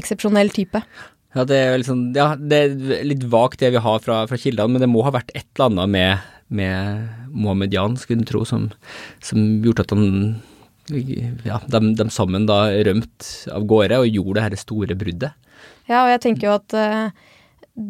eksepsjonell 0.00 0.52
type. 0.54 0.82
Ja, 1.36 1.44
det 1.44 1.58
er, 1.60 1.76
liksom, 1.80 2.06
ja, 2.16 2.32
det 2.40 2.58
er 2.58 3.06
litt 3.06 3.26
vagt 3.30 3.60
det 3.62 3.74
vi 3.74 3.84
har 3.84 4.02
fra, 4.02 4.22
fra 4.30 4.40
kildene, 4.40 4.74
men 4.74 4.84
det 4.84 4.90
må 4.90 5.04
ha 5.06 5.12
vært 5.14 5.34
et 5.36 5.44
eller 5.44 5.68
annet 5.68 5.92
med, 5.92 6.28
med 6.60 7.34
Mohammed 7.34 7.74
Jan, 7.76 7.98
skulle 8.00 8.22
en 8.22 8.30
tro, 8.30 8.44
som, 8.48 8.70
som 9.24 9.42
gjorde 9.64 9.84
at 9.84 9.92
han 9.92 10.38
ja, 10.88 11.60
de, 11.68 11.80
de, 11.98 12.08
sammen 12.14 12.46
da 12.48 12.66
rømt 12.88 13.30
av 13.52 13.66
gårde 13.68 14.02
og 14.02 14.10
gjorde 14.10 14.38
det 14.38 14.46
her 14.46 14.60
store 14.60 14.98
bruddet. 14.98 15.56
Ja, 15.88 16.04
og 16.04 16.12
jeg 16.12 16.22
tenker 16.24 16.48
jo 16.48 16.54
at 16.58 16.76
uh, 16.76 17.88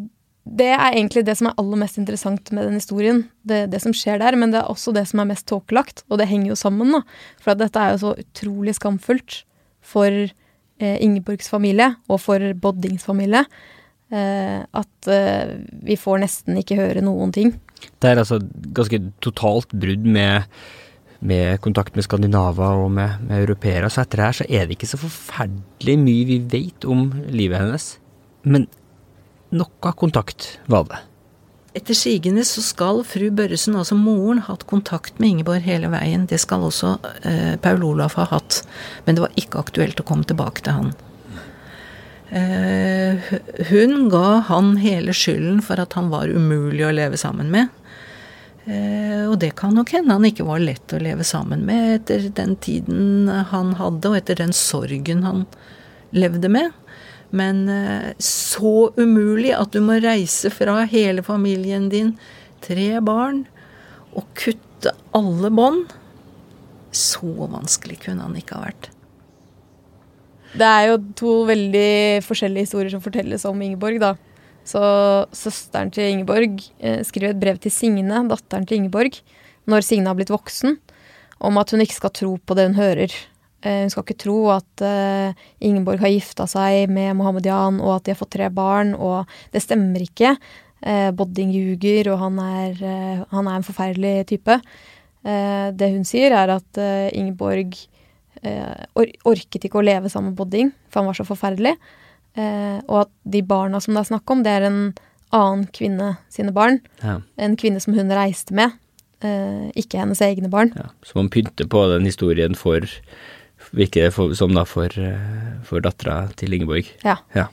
det 0.49 0.69
er 0.73 0.95
egentlig 0.95 1.23
det 1.27 1.35
som 1.37 1.49
er 1.49 1.57
aller 1.61 1.79
mest 1.81 1.99
interessant 2.01 2.51
med 2.55 2.65
den 2.67 2.79
historien. 2.79 3.23
Det, 3.45 3.67
det 3.73 3.81
som 3.83 3.93
skjer 3.95 4.21
der, 4.21 4.37
men 4.39 4.53
det 4.53 4.61
er 4.61 4.71
også 4.71 4.93
det 4.95 5.05
som 5.09 5.21
er 5.21 5.29
mest 5.29 5.47
tåkelagt. 5.49 6.03
Og 6.09 6.21
det 6.21 6.29
henger 6.31 6.53
jo 6.53 6.59
sammen, 6.59 6.93
da. 6.95 7.03
For 7.41 7.53
at 7.53 7.61
dette 7.61 7.81
er 7.81 7.93
jo 7.93 8.01
så 8.03 8.13
utrolig 8.23 8.75
skamfullt 8.77 9.43
for 9.85 10.09
eh, 10.09 10.97
Ingeborgs 11.05 11.51
familie, 11.51 11.91
og 12.09 12.21
for 12.23 12.43
Boddings 12.61 13.05
familie, 13.05 13.43
eh, 14.13 14.59
at 14.63 15.11
eh, 15.11 15.55
vi 15.85 15.99
får 15.99 16.23
nesten 16.25 16.59
ikke 16.61 16.79
høre 16.79 17.05
noen 17.05 17.33
ting. 17.35 17.53
Det 18.01 18.11
er 18.11 18.21
altså 18.21 18.41
ganske 18.75 19.03
totalt 19.23 19.75
brudd 19.75 20.07
med 20.07 20.47
med 21.19 21.59
kontakt 21.63 21.97
med 21.97 22.05
skandinaver 22.07 22.83
og 22.85 22.91
med, 22.95 23.19
med 23.27 23.43
europeere. 23.43 23.89
Så 23.91 24.03
etter 24.03 24.21
det 24.21 24.27
her 24.27 24.37
så 24.39 24.47
er 24.47 24.65
det 24.65 24.77
ikke 24.77 24.91
så 24.93 25.01
forferdelig 25.01 25.97
mye 25.99 26.27
vi 26.29 26.39
vet 26.53 26.87
om 26.87 27.09
livet 27.27 27.59
hennes. 27.59 27.91
Men 28.47 28.69
noe 29.51 29.93
kontakt 29.99 30.55
var 30.71 30.87
det. 30.89 31.03
Etter 31.77 31.93
sigende 31.93 32.41
så 32.47 32.63
skal 32.65 33.03
fru 33.05 33.27
Børresen, 33.35 33.75
altså 33.77 33.95
moren, 33.95 34.41
hatt 34.47 34.65
kontakt 34.69 35.19
med 35.21 35.35
Ingeborg 35.35 35.61
hele 35.67 35.91
veien. 35.91 36.25
Det 36.29 36.39
skal 36.41 36.65
også 36.65 36.95
eh, 37.21 37.53
Paul 37.61 37.83
Olaf 37.91 38.17
ha 38.17 38.25
hatt. 38.31 38.63
Men 39.05 39.15
det 39.15 39.23
var 39.27 39.37
ikke 39.37 39.61
aktuelt 39.61 40.01
å 40.01 40.07
komme 40.07 40.25
tilbake 40.27 40.65
til 40.65 40.79
han. 40.79 40.95
Eh, 42.29 43.29
hun 43.69 44.09
ga 44.13 44.39
han 44.49 44.75
hele 44.81 45.13
skylden 45.17 45.61
for 45.65 45.81
at 45.81 45.93
han 45.97 46.09
var 46.13 46.29
umulig 46.29 46.87
å 46.87 46.93
leve 46.93 47.17
sammen 47.21 47.53
med. 47.53 47.69
Eh, 48.69 49.25
og 49.25 49.39
det 49.41 49.55
kan 49.57 49.73
nok 49.73 49.95
hende 49.95 50.13
han 50.13 50.27
ikke 50.27 50.45
var 50.45 50.61
lett 50.61 50.93
å 50.93 51.01
leve 51.01 51.25
sammen 51.25 51.63
med 51.65 51.95
etter 51.95 52.27
den 52.37 52.53
tiden 52.61 53.29
han 53.49 53.73
hadde, 53.79 54.11
og 54.11 54.19
etter 54.19 54.37
den 54.37 54.53
sorgen 54.53 55.25
han 55.25 55.45
levde 56.13 56.51
med. 56.53 56.75
Men 57.33 57.63
eh, 57.69 58.11
så 58.21 58.91
umulig 58.97 59.55
at 59.57 59.73
du 59.73 59.81
må 59.85 59.99
reise 60.03 60.51
fra 60.53 60.83
hele 60.89 61.25
familien 61.25 61.89
din, 61.89 62.13
tre 62.65 62.91
barn, 63.05 63.45
og 64.17 64.29
kutte 64.37 64.93
alle 65.17 65.51
bånd. 65.53 65.89
Så 66.93 67.29
vanskelig 67.49 67.99
kunne 68.05 68.25
han 68.25 68.37
ikke 68.37 68.57
ha 68.57 68.69
vært. 68.69 68.89
Det 70.57 70.65
er 70.65 70.87
jo 70.89 70.95
to 71.17 71.33
veldig 71.45 72.25
forskjellige 72.25 72.65
historier 72.65 72.93
som 72.93 73.03
fortelles 73.03 73.45
om 73.45 73.59
Ingeborg, 73.61 73.99
da. 74.01 74.15
Så 74.67 74.81
søsteren 75.35 75.91
til 75.93 76.11
Ingeborg 76.11 76.61
eh, 76.79 77.01
skriver 77.07 77.33
et 77.33 77.41
brev 77.41 77.59
til 77.61 77.73
Signe, 77.73 78.23
datteren 78.29 78.67
til 78.69 78.81
Ingeborg, 78.81 79.17
når 79.69 79.85
Signe 79.85 80.09
har 80.09 80.17
blitt 80.17 80.33
voksen, 80.33 80.77
om 81.39 81.59
at 81.61 81.71
hun 81.73 81.83
ikke 81.83 81.97
skal 81.97 82.13
tro 82.15 82.35
på 82.37 82.57
det 82.57 82.69
hun 82.69 82.79
hører. 82.79 83.13
Eh, 83.63 83.81
hun 83.83 83.91
skal 83.91 84.05
ikke 84.05 84.21
tro 84.23 84.37
at 84.53 84.85
eh, 84.85 85.43
Ingeborg 85.65 86.03
har 86.03 86.13
gifta 86.13 86.47
seg 86.49 86.91
med 86.91 87.17
Mohammed 87.19 87.49
Jan, 87.49 87.81
og 87.83 87.97
at 87.97 88.05
de 88.05 88.13
har 88.13 88.19
fått 88.19 88.35
tre 88.37 88.49
barn, 88.53 88.93
og 88.95 89.29
det 89.53 89.63
stemmer 89.65 90.05
ikke. 90.05 90.35
Eh, 90.79 91.11
Bodding 91.11 91.51
ljuger, 91.51 92.13
og 92.13 92.21
han 92.23 92.39
er, 92.39 92.71
eh, 92.79 93.23
han 93.31 93.47
er 93.47 93.55
en 93.55 93.67
forferdelig 93.67 94.27
type. 94.27 94.59
Eh, 95.25 95.71
det 95.75 95.91
hun 95.91 96.05
sier, 96.07 96.31
er 96.31 96.55
at 96.55 96.83
Ingeborg 97.13 97.75
or 98.95 99.09
orket 99.27 99.65
ikke 99.67 99.81
å 99.81 99.83
leve 99.83 100.07
sammen 100.07 100.31
med 100.31 100.37
Bodding, 100.37 100.69
for 100.87 101.01
han 101.01 101.09
var 101.09 101.17
så 101.17 101.25
forferdelig. 101.27 101.73
Eh, 102.39 102.79
og 102.87 103.05
at 103.05 103.13
de 103.27 103.43
barna 103.45 103.81
som 103.83 103.95
det 103.95 104.03
er 104.03 104.11
snakk 104.13 104.33
om, 104.33 104.43
det 104.45 104.53
er 104.55 104.67
en 104.69 104.83
annen 105.35 105.65
kvinne 105.75 106.13
sine 106.33 106.53
barn. 106.55 106.79
Ja. 107.03 107.19
En 107.41 107.57
kvinne 107.59 107.81
som 107.83 107.97
hun 107.97 108.13
reiste 108.15 108.55
med, 108.55 108.77
eh, 109.25 109.67
ikke 109.79 109.99
hennes 110.01 110.21
egne 110.25 110.51
barn. 110.51 110.71
Ja, 110.79 110.89
så 111.03 111.19
man 111.19 111.31
pynter 111.33 111.67
på 111.69 111.87
den 111.93 112.07
historien 112.09 112.57
for 112.57 112.87
Virker 113.75 114.07
det 114.07 114.35
som 114.39 114.53
da 114.55 114.63
for, 114.65 114.87
for 115.67 115.83
dattera 115.83 116.31
til 116.39 116.55
Ingeborg. 116.55 116.87
Ja. 117.03 117.17
ja. 117.35 117.49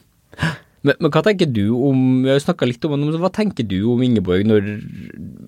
Men, 0.86 0.94
men, 1.00 1.10
hva 1.10 1.22
tenker 1.26 1.48
du 1.50 1.64
om 1.74 2.02
Vi 2.22 2.30
har 2.30 2.42
snakka 2.42 2.68
litt 2.68 2.84
om 2.86 3.06
hva 3.20 3.30
tenker 3.34 3.66
du 3.66 3.78
om 3.90 4.02
Ingeborg 4.04 4.46
når 4.46 4.68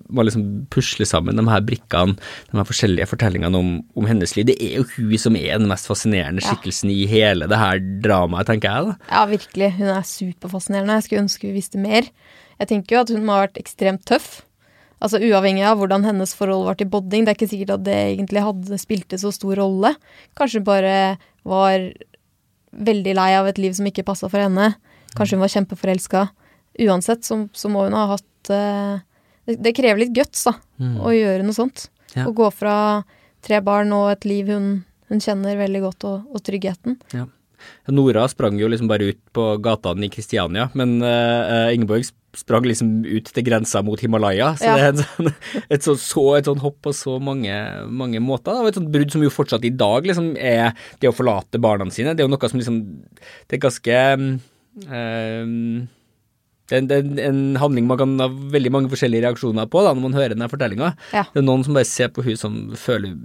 man 0.09 0.27
liksom 0.27 0.45
pusler 0.73 1.07
sammen 1.07 1.37
de 1.37 1.45
her 1.47 1.63
brikkene, 1.65 2.17
de 2.49 2.57
her 2.57 2.67
forskjellige 2.67 3.07
fortellingene 3.11 3.59
om, 3.59 3.71
om, 3.93 4.07
hennes 4.09 4.33
liv? 4.35 4.47
Det 4.49 4.57
er 4.63 4.79
jo 4.79 4.87
hun 4.95 5.13
som 5.21 5.37
er 5.39 5.61
den 5.61 5.69
mest 5.69 5.87
fascinerende 5.89 6.43
skikkelsen 6.43 6.91
ja. 6.91 6.97
i 6.97 7.07
hele 7.11 7.47
det 7.49 7.59
her 7.61 7.79
dramaet, 8.03 8.49
tenker 8.49 8.73
jeg 8.73 8.89
da. 8.89 8.97
Ja, 9.13 9.23
virkelig. 9.29 9.71
Hun 9.77 9.93
er 9.93 10.09
superfascinerende. 10.09 10.97
Jeg 10.99 11.07
skulle 11.07 11.25
ønske 11.27 11.47
vi 11.47 11.55
visste 11.55 11.81
mer. 11.81 12.09
Jeg 12.59 12.71
tenker 12.73 12.97
jo 12.97 13.03
at 13.05 13.13
hun 13.13 13.25
må 13.25 13.37
ha 13.37 13.45
vært 13.45 13.61
ekstremt 13.61 14.03
tøff. 14.09 14.41
Altså 14.99 15.21
Uavhengig 15.23 15.63
av 15.63 15.79
hvordan 15.79 16.03
hennes 16.07 16.33
forhold 16.35 16.65
var 16.67 16.79
til 16.79 16.89
bodding. 16.91 17.23
Det 17.23 17.31
er 17.31 17.39
ikke 17.39 17.51
sikkert 17.53 17.77
at 17.77 17.85
det 17.87 17.95
egentlig 17.95 18.43
hadde 18.43 18.81
spilte 18.81 19.19
så 19.21 19.31
stor 19.35 19.61
rolle. 19.61 19.93
Kanskje 20.39 20.65
bare 20.65 20.95
var 21.47 21.87
veldig 22.69 23.15
lei 23.17 23.31
av 23.37 23.47
et 23.49 23.61
liv 23.61 23.73
som 23.77 23.87
ikke 23.87 24.05
passa 24.07 24.29
for 24.29 24.43
henne. 24.43 24.73
Kanskje 25.17 25.37
hun 25.37 25.43
var 25.43 25.53
kjempeforelska. 25.53 26.25
Uansett 26.85 27.25
så, 27.27 27.41
så, 27.53 27.71
må 27.71 27.85
hun 27.87 27.97
ha 27.97 28.05
hatt 28.13 28.51
uh, 28.53 28.99
det, 29.49 29.57
det, 29.57 29.73
krever 29.77 30.03
litt 30.03 30.13
guts, 30.15 30.45
da, 30.47 30.55
mm. 30.81 30.99
å 31.01 31.15
gjøre 31.15 31.47
noe 31.47 31.57
sånt. 31.57 31.89
Ja. 32.15 32.27
Å 32.29 32.35
gå 32.35 32.47
fra 32.53 32.75
tre 33.45 33.59
barn 33.65 33.91
og 33.95 34.11
et 34.13 34.27
liv 34.29 34.51
hun, 34.53 34.69
hun 35.11 35.23
kjenner 35.23 35.59
veldig 35.59 35.83
godt, 35.87 36.07
og, 36.09 36.29
og 36.31 36.45
tryggheten. 36.45 36.99
Ja. 37.15 37.27
Nora 37.91 38.23
sprang 38.31 38.55
jo 38.59 38.69
liksom 38.71 38.87
bare 38.87 39.11
ut 39.11 39.19
på 39.35 39.49
gatene 39.63 40.07
i 40.07 40.11
Kristiania, 40.13 40.69
men 40.79 41.01
uh, 41.03 41.73
Ingeborg 41.73 42.07
sprang 42.37 42.65
liksom 42.67 42.91
ut 43.07 43.29
til 43.33 43.45
grensa 43.45 43.81
mot 43.85 43.99
Himalaya. 44.01 44.51
Så 44.59 44.69
ja. 44.69 44.75
det 44.77 44.83
er 44.83 44.93
en 44.93 45.01
sånn, 45.01 45.31
et, 45.73 45.85
sånn, 45.85 45.99
så, 46.01 46.25
et 46.37 46.49
sånn 46.49 46.61
hopp 46.61 46.77
på 46.85 46.93
så 46.95 47.17
mange, 47.23 47.55
mange 47.89 48.21
måter. 48.23 48.53
Da. 48.53 48.63
Og 48.63 48.71
et 48.71 48.79
sånt 48.79 48.91
brudd 48.93 49.13
som 49.13 49.25
jo 49.25 49.33
fortsatt 49.33 49.65
i 49.67 49.73
dag 49.73 50.07
liksom 50.07 50.31
er 50.37 50.75
det 51.01 51.09
å 51.09 51.15
forlate 51.15 51.61
barna 51.61 51.89
sine. 51.93 52.13
Det 52.13 52.23
er 52.23 52.29
jo 52.29 52.33
noe 52.35 52.51
som 52.51 52.61
liksom 52.61 52.79
Det 53.49 53.57
er 53.57 53.63
ganske 53.65 53.99
Um, 54.85 55.87
det 56.69 56.77
er, 56.93 57.01
en, 57.01 57.17
en 57.17 57.39
handling 57.57 57.87
man 57.89 57.97
kan 57.97 58.11
ha 58.21 58.27
veldig 58.29 58.71
mange 58.73 58.91
forskjellige 58.91 59.25
reaksjoner 59.25 59.65
på 59.71 59.81
da, 59.81 59.93
når 59.95 60.03
man 60.05 60.17
hører 60.19 60.35
denne 60.35 60.49
fortellinga. 60.51 60.91
Ja. 61.15 61.23
Det 61.33 61.41
er 61.41 61.47
noen 61.47 61.65
som 61.65 61.77
bare 61.77 61.89
ser 61.89 62.11
på 62.13 62.21
hun 62.25 62.37
som 62.37 62.59
føler 62.77 63.15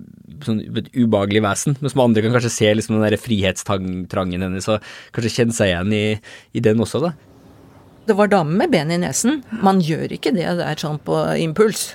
sånn 0.47 0.63
et 0.65 0.89
ubehagelig 0.97 1.45
vesen, 1.45 1.77
mens 1.85 1.97
andre 2.01 2.25
kan 2.25 2.33
kanskje 2.35 2.55
se 2.55 2.73
liksom 2.73 2.97
den 2.97 3.05
der 3.05 3.21
frihetstrangen 3.21 4.47
hennes 4.47 4.71
og 4.73 4.85
kanskje 5.15 5.35
kjenne 5.37 5.57
seg 5.57 5.73
igjen 5.75 5.93
i, 5.93 6.05
i 6.57 6.65
den 6.65 6.81
også. 6.81 7.03
da. 7.05 7.13
Det 8.09 8.17
var 8.17 8.33
dame 8.33 8.57
med 8.61 8.73
ben 8.73 8.93
i 8.93 9.01
nesen. 9.01 9.43
Man 9.65 9.81
gjør 9.85 10.17
ikke 10.17 10.33
det 10.37 10.49
der 10.61 10.81
sånn 10.81 11.01
på 11.05 11.21
impuls. 11.41 11.93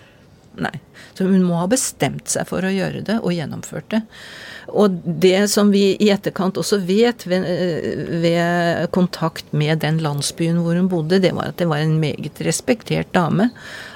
Nei. 0.59 0.75
Så 1.15 1.27
hun 1.27 1.43
må 1.43 1.57
ha 1.59 1.67
bestemt 1.71 2.31
seg 2.31 2.47
for 2.49 2.65
å 2.65 2.71
gjøre 2.71 3.01
det, 3.07 3.17
og 3.23 3.35
gjennomført 3.35 3.89
det. 3.93 4.01
Og 4.69 4.99
det 5.03 5.47
som 5.51 5.71
vi 5.73 5.95
i 5.95 6.09
etterkant 6.13 6.59
også 6.59 6.81
vet 6.85 7.25
ved, 7.29 7.47
ved, 8.21 8.85
kontakt 8.95 9.49
med 9.55 9.81
den 9.83 9.99
landsbyen 10.03 10.61
hvor 10.63 10.77
hun 10.77 10.89
bodde, 10.91 11.21
det 11.23 11.33
var 11.35 11.53
at 11.53 11.59
det 11.61 11.69
var 11.71 11.83
en 11.83 11.97
meget 12.01 12.41
respektert 12.45 13.11
dame. 13.15 13.49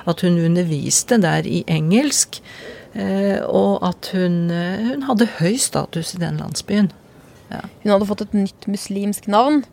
At 0.09 0.23
hun 0.25 0.39
underviste 0.41 1.19
der 1.21 1.47
i 1.47 1.63
engelsk. 1.71 2.41
Eh, 2.93 3.39
og 3.45 3.85
at 3.87 4.11
hun, 4.13 4.49
hun 4.49 5.05
hadde 5.07 5.29
høy 5.39 5.55
status 5.61 6.13
i 6.17 6.21
den 6.21 6.41
landsbyen. 6.41 6.91
Ja. 7.53 7.63
Hun 7.83 7.93
hadde 7.95 8.09
fått 8.09 8.25
et 8.27 8.35
nytt 8.37 8.67
muslimsk 8.69 9.29
navn. 9.31 9.63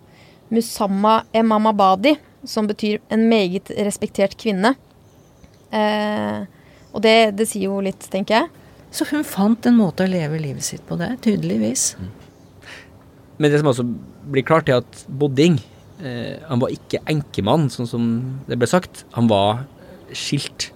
Musamma 0.50 1.20
Emamabadi, 1.36 2.16
som 2.44 2.66
betyr 2.68 2.98
en 3.12 3.28
meget 3.30 3.70
respektert 3.78 4.36
kvinne. 4.40 4.74
Eh, 5.70 6.40
og 6.92 7.04
det, 7.04 7.36
det 7.38 7.46
sier 7.48 7.68
jo 7.68 7.80
litt, 7.84 8.06
tenker 8.12 8.40
jeg. 8.40 8.50
Så 8.90 9.06
hun 9.12 9.22
fant 9.26 9.66
en 9.68 9.78
måte 9.78 10.04
å 10.04 10.10
leve 10.10 10.40
livet 10.42 10.66
sitt 10.66 10.82
på 10.88 10.98
der, 10.98 11.14
tydeligvis. 11.22 11.94
Mm. 12.00 12.10
Men 13.40 13.52
det 13.52 13.60
som 13.62 13.70
også 13.70 13.86
blir 14.30 14.44
klart, 14.46 14.68
er 14.68 14.82
at 14.82 15.04
Bodding 15.08 15.60
eh, 16.02 16.42
han 16.48 16.60
var 16.60 16.74
ikke 16.74 17.00
enkemann, 17.08 17.70
sånn 17.72 17.88
som 17.88 18.08
det 18.50 18.58
ble 18.60 18.68
sagt. 18.68 19.04
Han 19.16 19.30
var 19.30 19.64
skilt. 20.12 20.70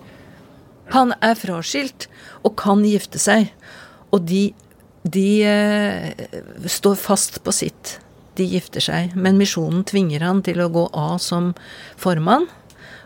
Han 0.95 1.13
er 1.25 1.37
fraskilt 1.39 2.09
og 2.45 2.55
kan 2.61 2.85
gifte 2.87 3.21
seg. 3.21 3.51
Og 4.15 4.25
de, 4.31 4.47
de 5.03 5.29
eh, 5.49 6.25
står 6.71 6.97
fast 7.01 7.43
på 7.45 7.55
sitt. 7.55 7.99
De 8.39 8.47
gifter 8.49 8.85
seg. 8.85 9.13
Men 9.19 9.41
misjonen 9.41 9.85
tvinger 9.89 10.25
han 10.25 10.43
til 10.47 10.63
å 10.63 10.71
gå 10.73 10.87
av 10.95 11.19
som 11.23 11.53
formann. 12.01 12.49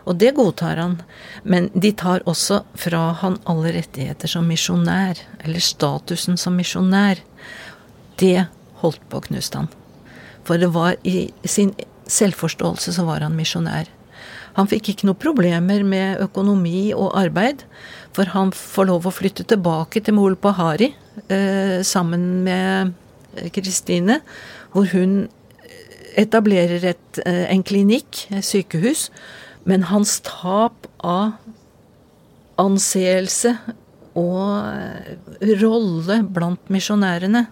Og 0.09 0.17
det 0.17 0.33
godtar 0.37 0.79
han. 0.81 0.97
Men 1.43 1.69
de 1.73 1.91
tar 1.93 2.25
også 2.29 2.63
fra 2.79 3.11
han 3.21 3.37
alle 3.49 3.75
rettigheter 3.77 4.31
som 4.31 4.47
misjonær, 4.49 5.21
eller 5.45 5.63
statusen 5.63 6.39
som 6.41 6.57
misjonær. 6.57 7.21
Det 8.19 8.47
holdt 8.81 9.05
på 9.09 9.21
å 9.21 9.27
knuste 9.29 9.61
han. 9.61 9.69
For 10.47 10.57
det 10.57 10.71
var 10.73 10.97
i 11.05 11.29
sin 11.45 11.75
selvforståelse 12.09 12.95
så 12.95 13.05
var 13.05 13.21
han 13.21 13.37
misjonær. 13.37 13.91
Han 14.57 14.67
fikk 14.67 14.91
ikke 14.91 15.07
noe 15.07 15.19
problemer 15.19 15.85
med 15.87 16.23
økonomi 16.23 16.89
og 16.95 17.13
arbeid, 17.19 17.61
for 18.17 18.31
han 18.33 18.49
får 18.55 18.89
lov 18.89 19.05
å 19.05 19.13
flytte 19.13 19.45
tilbake 19.47 20.01
til 20.03 20.17
Molpahari 20.17 20.89
eh, 21.29 21.79
sammen 21.85 22.41
med 22.47 22.95
Kristine, 23.53 24.19
hvor 24.73 24.89
hun 24.91 25.27
etablerer 26.19 26.83
et, 26.95 27.21
eh, 27.25 27.45
en 27.53 27.63
klinikk, 27.63 28.25
et 28.33 28.43
sykehus, 28.45 29.09
men 29.69 29.85
hans 29.91 30.17
tap 30.25 30.87
av 31.05 31.37
anseelse 32.59 33.53
og 34.17 35.45
rolle 35.61 36.17
blant 36.33 36.71
misjonærene, 36.73 37.45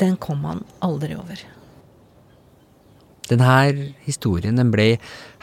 den 0.00 0.16
kom 0.20 0.42
han 0.48 0.64
aldri 0.84 1.16
over. 1.16 1.42
Denne 3.26 3.92
historien 4.06 4.58
den 4.58 4.72
ble 4.72 4.96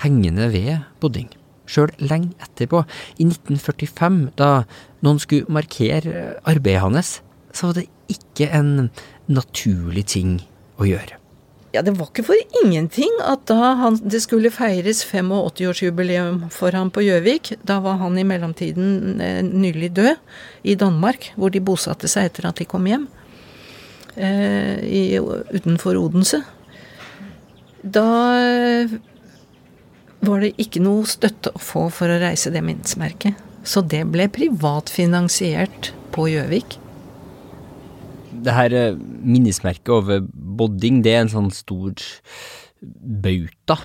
hengende 0.03 0.49
ved 0.53 0.85
Bodding, 1.03 1.29
sjøl 1.67 1.91
lenge 1.99 2.31
etterpå. 2.43 2.83
I 3.19 3.27
1945, 3.27 4.21
da 4.39 4.63
noen 5.03 5.19
skulle 5.21 5.51
markere 5.51 6.37
arbeidet 6.47 6.85
hans, 6.85 7.17
så 7.53 7.69
var 7.69 7.81
det 7.81 7.89
ikke 8.13 8.49
en 8.55 8.89
naturlig 9.31 10.07
ting 10.15 10.39
å 10.79 10.87
gjøre. 10.87 11.22
Ja, 11.73 11.81
det 11.81 11.95
var 11.97 12.11
ikke 12.11 12.27
for 12.27 12.37
ingenting 12.61 13.09
at 13.25 13.47
da 13.49 13.71
han, 13.79 13.95
det 14.05 14.19
skulle 14.21 14.51
feires 14.53 14.99
85-årsjubileum 15.09 16.43
for 16.53 16.75
ham 16.77 16.91
på 16.93 17.01
Gjøvik, 17.01 17.55
da 17.65 17.79
var 17.81 17.97
han 17.97 18.19
i 18.21 18.25
mellomtiden 18.29 19.17
eh, 19.17 19.39
nylig 19.41 19.89
død 19.97 20.19
i 20.69 20.75
Danmark, 20.77 21.31
hvor 21.33 21.49
de 21.49 21.63
bosatte 21.65 22.11
seg 22.11 22.29
etter 22.29 22.45
at 22.51 22.61
de 22.61 22.67
kom 22.69 22.85
hjem, 22.85 23.07
eh, 24.13 24.85
i, 24.85 25.01
utenfor 25.17 25.97
Odense. 25.97 26.43
Da 27.81 28.05
eh, 28.37 28.93
var 30.21 30.45
det 30.45 30.53
ikke 30.61 30.83
noe 30.85 31.09
støtte 31.09 31.55
å 31.57 31.63
få 31.71 31.87
for 31.89 32.13
å 32.13 32.21
reise 32.21 32.53
det 32.53 32.61
minnesmerket. 32.61 33.41
Så 33.65 33.81
det 33.81 34.05
ble 34.13 34.29
privatfinansiert 34.29 35.89
på 36.13 36.29
Gjøvik. 36.29 36.77
Det 38.43 38.55
her 38.55 38.73
eh, 38.75 38.97
minnesmerket 39.23 39.89
over 39.93 40.23
Bodding, 40.33 41.01
det 41.05 41.13
er 41.15 41.23
en 41.23 41.31
sånn 41.33 41.51
stor 41.55 41.93
bauta 43.23 43.77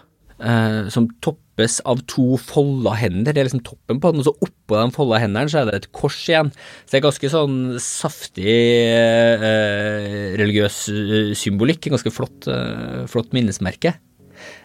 eh, 0.42 0.88
som 0.92 1.06
toppes 1.24 1.78
av 1.88 2.00
to 2.10 2.36
folda 2.42 2.94
hender. 2.98 3.34
Det 3.34 3.42
er 3.42 3.48
liksom 3.48 3.62
toppen 3.66 4.00
på 4.02 4.12
den, 4.12 4.22
og 4.22 4.28
så 4.28 4.34
oppå 4.48 4.78
de 4.78 4.94
folda 4.94 5.20
hendene 5.22 5.50
så 5.50 5.62
er 5.62 5.70
det 5.70 5.76
et 5.78 5.88
kors 5.94 6.18
igjen. 6.26 6.50
Så 6.84 6.92
det 6.92 7.00
er 7.00 7.06
ganske 7.06 7.30
sånn 7.32 7.56
saftig 7.82 8.58
eh, 8.88 10.34
religiøs 10.40 10.80
eh, 10.94 11.32
symbolikk. 11.38 11.90
Ganske 11.94 12.14
flott, 12.14 12.50
eh, 12.50 13.06
flott 13.10 13.34
minnesmerke. 13.36 13.94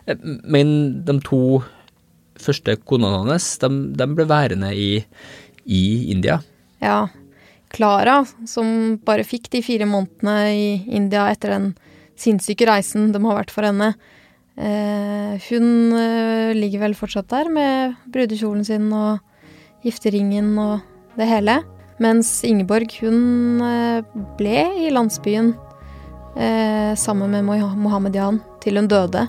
Eh, 0.10 0.18
Men 0.44 1.04
de 1.06 1.20
to 1.26 1.64
første 2.44 2.76
konene 2.90 3.24
hans, 3.30 3.54
de, 3.62 3.70
de 3.98 4.08
ble 4.18 4.26
værende 4.30 4.74
i, 4.76 5.04
i 5.70 5.84
India. 6.12 6.40
Ja. 6.84 7.06
Klara, 7.74 8.20
som 8.46 8.98
bare 9.06 9.26
fikk 9.26 9.50
de 9.54 9.64
fire 9.66 9.88
månedene 9.90 10.36
i 10.54 10.66
India 10.94 11.26
etter 11.34 11.56
den 11.56 11.72
sinnssyke 12.20 12.68
reisen 12.70 13.10
de 13.14 13.22
har 13.24 13.40
vært 13.40 13.54
for 13.54 13.66
henne, 13.66 13.94
eh, 14.58 15.34
hun 15.50 15.68
eh, 15.98 16.54
ligger 16.54 16.84
vel 16.86 16.94
fortsatt 16.98 17.32
der 17.34 17.50
med 17.50 17.96
brudekjolen 18.14 18.64
sin 18.68 18.92
og 18.94 19.20
gifteringen 19.84 20.54
og 20.62 20.84
det 21.18 21.28
hele. 21.30 21.60
Mens 22.04 22.44
Ingeborg, 22.46 22.94
hun 23.02 23.62
eh, 23.66 24.02
ble 24.40 24.58
i 24.88 24.92
landsbyen 24.94 25.54
sammen 26.98 27.30
med 27.30 27.44
Moh- 27.46 27.76
Mohammed 27.78 28.16
Jan 28.18 28.40
til 28.64 28.80
hun 28.80 28.88
døde. 28.90 29.28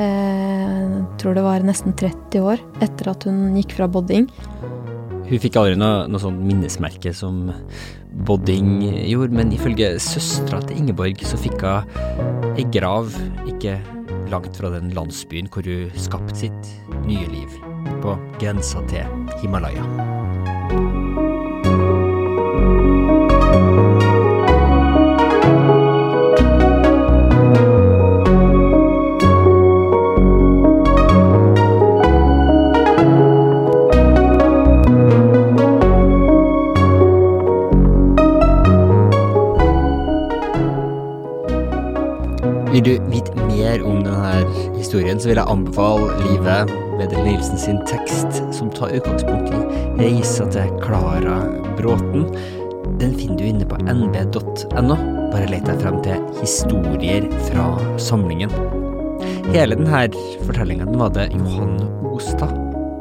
Eh, 0.00 0.92
tror 1.20 1.34
det 1.36 1.42
var 1.44 1.60
nesten 1.66 1.92
30 2.00 2.40
år 2.40 2.62
etter 2.80 3.10
at 3.12 3.26
hun 3.28 3.50
gikk 3.58 3.74
fra 3.76 3.88
Bodding. 3.92 4.24
Hun 5.30 5.38
fikk 5.38 5.60
aldri 5.60 5.76
noe, 5.78 6.08
noe 6.10 6.18
sånn 6.18 6.40
minnesmerke 6.42 7.12
som 7.14 7.52
Bodding 8.26 8.80
gjorde, 9.06 9.36
men 9.38 9.52
ifølge 9.54 9.92
søstera 10.02 10.58
til 10.66 10.80
Ingeborg 10.82 11.22
så 11.22 11.38
fikk 11.38 11.62
hun 11.62 12.56
ei 12.58 12.66
grav 12.74 13.14
ikke 13.46 13.78
langt 14.32 14.58
fra 14.58 14.72
den 14.74 14.90
landsbyen 14.96 15.50
hvor 15.54 15.66
hun 15.70 15.94
skapte 15.94 16.34
sitt 16.42 16.72
nye 17.06 17.30
liv, 17.30 17.60
på 18.02 18.18
grensa 18.42 18.82
til 18.90 19.06
Himalaya. 19.38 20.19
Historien, 44.90 45.20
så 45.22 45.28
vil 45.30 45.38
jeg 45.38 45.46
anbefale 45.46 46.06
Live 46.24 46.54
Vedel 46.98 47.20
Nilsen 47.22 47.58
sin 47.62 47.76
tekst, 47.86 48.40
som 48.50 48.72
tar 48.74 48.90
utgangspunkt 48.98 49.52
i 49.54 49.60
reisa 50.00 50.48
til 50.50 50.72
Klara 50.82 51.36
Bråten. 51.78 52.24
Den 52.98 53.14
finner 53.14 53.38
du 53.38 53.44
inne 53.46 53.68
på 53.70 53.78
nb.no. 53.84 54.96
Bare 55.30 55.46
let 55.46 55.68
deg 55.68 55.84
frem 55.84 56.00
til 56.02 56.24
historier 56.40 57.28
fra 57.46 57.68
samlingen. 58.02 58.50
Hele 59.52 59.78
denne 59.78 60.02
fortellingen 60.48 60.90
var 60.98 61.14
det 61.14 61.28
Johan 61.36 61.78
Ostad 62.10 62.50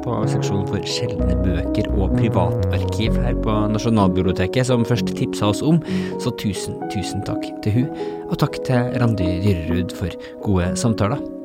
på 0.05 0.19
seksjonen 0.29 0.69
for 0.69 0.85
sjeldne 0.85 1.39
bøker 1.41 1.89
og 1.97 2.13
privatarkiv 2.19 3.17
her 3.25 3.33
på 3.41 3.57
Nasjonalbiblioteket 3.73 4.69
som 4.69 4.85
først 4.85 5.09
tipsa 5.17 5.49
oss 5.49 5.65
om, 5.65 5.81
så 6.21 6.37
tusen, 6.37 6.77
tusen 6.93 7.25
takk 7.25 7.49
til 7.65 7.81
hun, 7.81 7.91
og 8.29 8.37
takk 8.45 8.61
til 8.69 8.93
Randi 9.01 9.33
Dyrerud 9.41 9.97
for 9.97 10.13
gode 10.45 10.71
samtaler. 10.77 11.38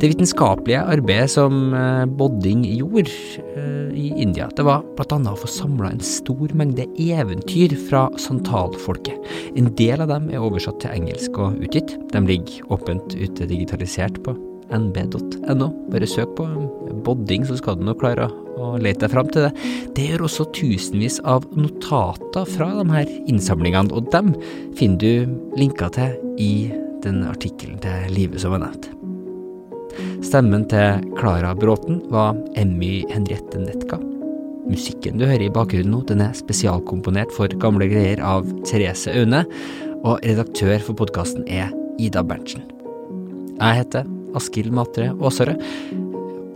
Det 0.00 0.10
vitenskapelige 0.10 0.82
arbeidet 0.90 1.30
som 1.32 1.74
eh, 1.76 2.04
Bodding 2.18 2.64
gjorde 2.66 3.04
eh, 3.54 3.92
i 3.94 4.08
India, 4.22 4.48
det 4.56 4.64
var 4.66 4.82
annet 5.04 5.30
å 5.30 5.38
få 5.38 5.50
samla 5.50 5.92
en 5.94 6.02
stor 6.04 6.50
mengde 6.56 6.86
eventyr 7.00 7.76
fra 7.88 8.06
santalfolket. 8.20 9.28
En 9.54 9.70
del 9.78 10.02
av 10.02 10.10
dem 10.10 10.30
er 10.32 10.42
oversatt 10.42 10.80
til 10.82 10.96
engelsk 10.96 11.38
og 11.38 11.60
utgitt. 11.62 11.94
De 12.12 12.24
ligger 12.26 12.74
åpent 12.74 13.14
ute 13.14 13.46
digitalisert 13.50 14.18
på 14.26 14.34
nb.no. 14.74 15.68
Bare 15.92 16.08
søk 16.08 16.34
på 16.38 16.48
Bodding, 17.04 17.46
så 17.46 17.58
skal 17.60 17.78
du 17.78 17.86
nok 17.86 18.00
klare 18.02 18.28
å 18.58 18.74
lete 18.80 19.04
deg 19.04 19.14
fram 19.14 19.30
til 19.30 19.46
det. 19.46 19.52
Det 19.94 20.08
gjør 20.10 20.26
også 20.28 20.48
tusenvis 20.56 21.20
av 21.28 21.46
notater 21.58 22.48
fra 22.56 22.70
de 22.80 22.88
her 22.90 23.14
innsamlingene, 23.30 23.94
og 23.94 24.10
dem 24.14 24.34
finner 24.78 24.98
du 25.04 25.58
linker 25.60 25.94
til 25.94 26.18
i 26.40 26.52
den 27.04 27.24
artikkelen 27.28 27.80
til 27.84 28.14
Live 28.16 28.40
som 28.40 28.56
var 28.56 28.66
nevnt. 28.66 29.03
Stemmen 30.24 30.64
til 30.70 31.04
Klara 31.18 31.52
Bråten 31.58 32.00
var 32.12 32.34
Emmy 32.58 33.04
Henriette 33.12 33.60
Netka. 33.60 33.98
Musikken 34.64 35.20
du 35.20 35.26
hører 35.26 35.44
i 35.46 35.52
bakgrunnen 35.52 35.92
nå, 35.92 36.00
den 36.08 36.22
er 36.24 36.36
spesialkomponert 36.36 37.32
for 37.36 37.52
gamle 37.60 37.88
greier 37.90 38.22
av 38.24 38.48
Therese 38.64 39.12
Aune, 39.12 39.44
og 40.04 40.24
redaktør 40.24 40.78
for 40.84 40.98
podkasten 40.98 41.44
er 41.48 41.72
Ida 42.00 42.24
Berntsen. 42.26 42.64
Jeg 43.60 43.80
heter 43.82 44.08
Askild 44.34 44.74
Matre 44.74 45.12
Aasøre, 45.14 45.56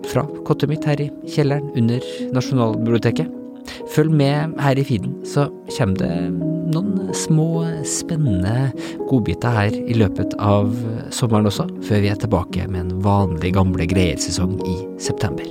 fra 0.08 0.24
kottet 0.48 0.72
mitt 0.72 0.86
her 0.88 1.00
i 1.04 1.10
kjelleren 1.28 1.68
under 1.76 2.04
Nasjonalbiblioteket. 2.34 3.37
Følg 3.94 4.12
med 4.14 4.58
her 4.62 4.78
i 4.78 4.86
feeden, 4.86 5.16
så 5.28 5.48
kommer 5.76 6.00
det 6.02 6.12
noen 6.74 7.14
små, 7.16 7.64
spennende 7.88 8.68
godbiter 9.08 9.54
her 9.56 9.78
i 9.78 9.96
løpet 9.96 10.36
av 10.42 10.72
sommeren 11.14 11.48
også, 11.48 11.68
før 11.88 12.04
vi 12.04 12.12
er 12.12 12.20
tilbake 12.20 12.68
med 12.68 12.84
en 12.84 13.00
vanlig 13.04 13.54
gamle 13.56 13.88
greier-sesong 13.88 14.58
i 14.68 14.78
september. 15.02 15.48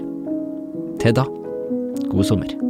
Til 1.02 1.18
da, 1.18 1.28
god 2.12 2.26
sommer. 2.30 2.67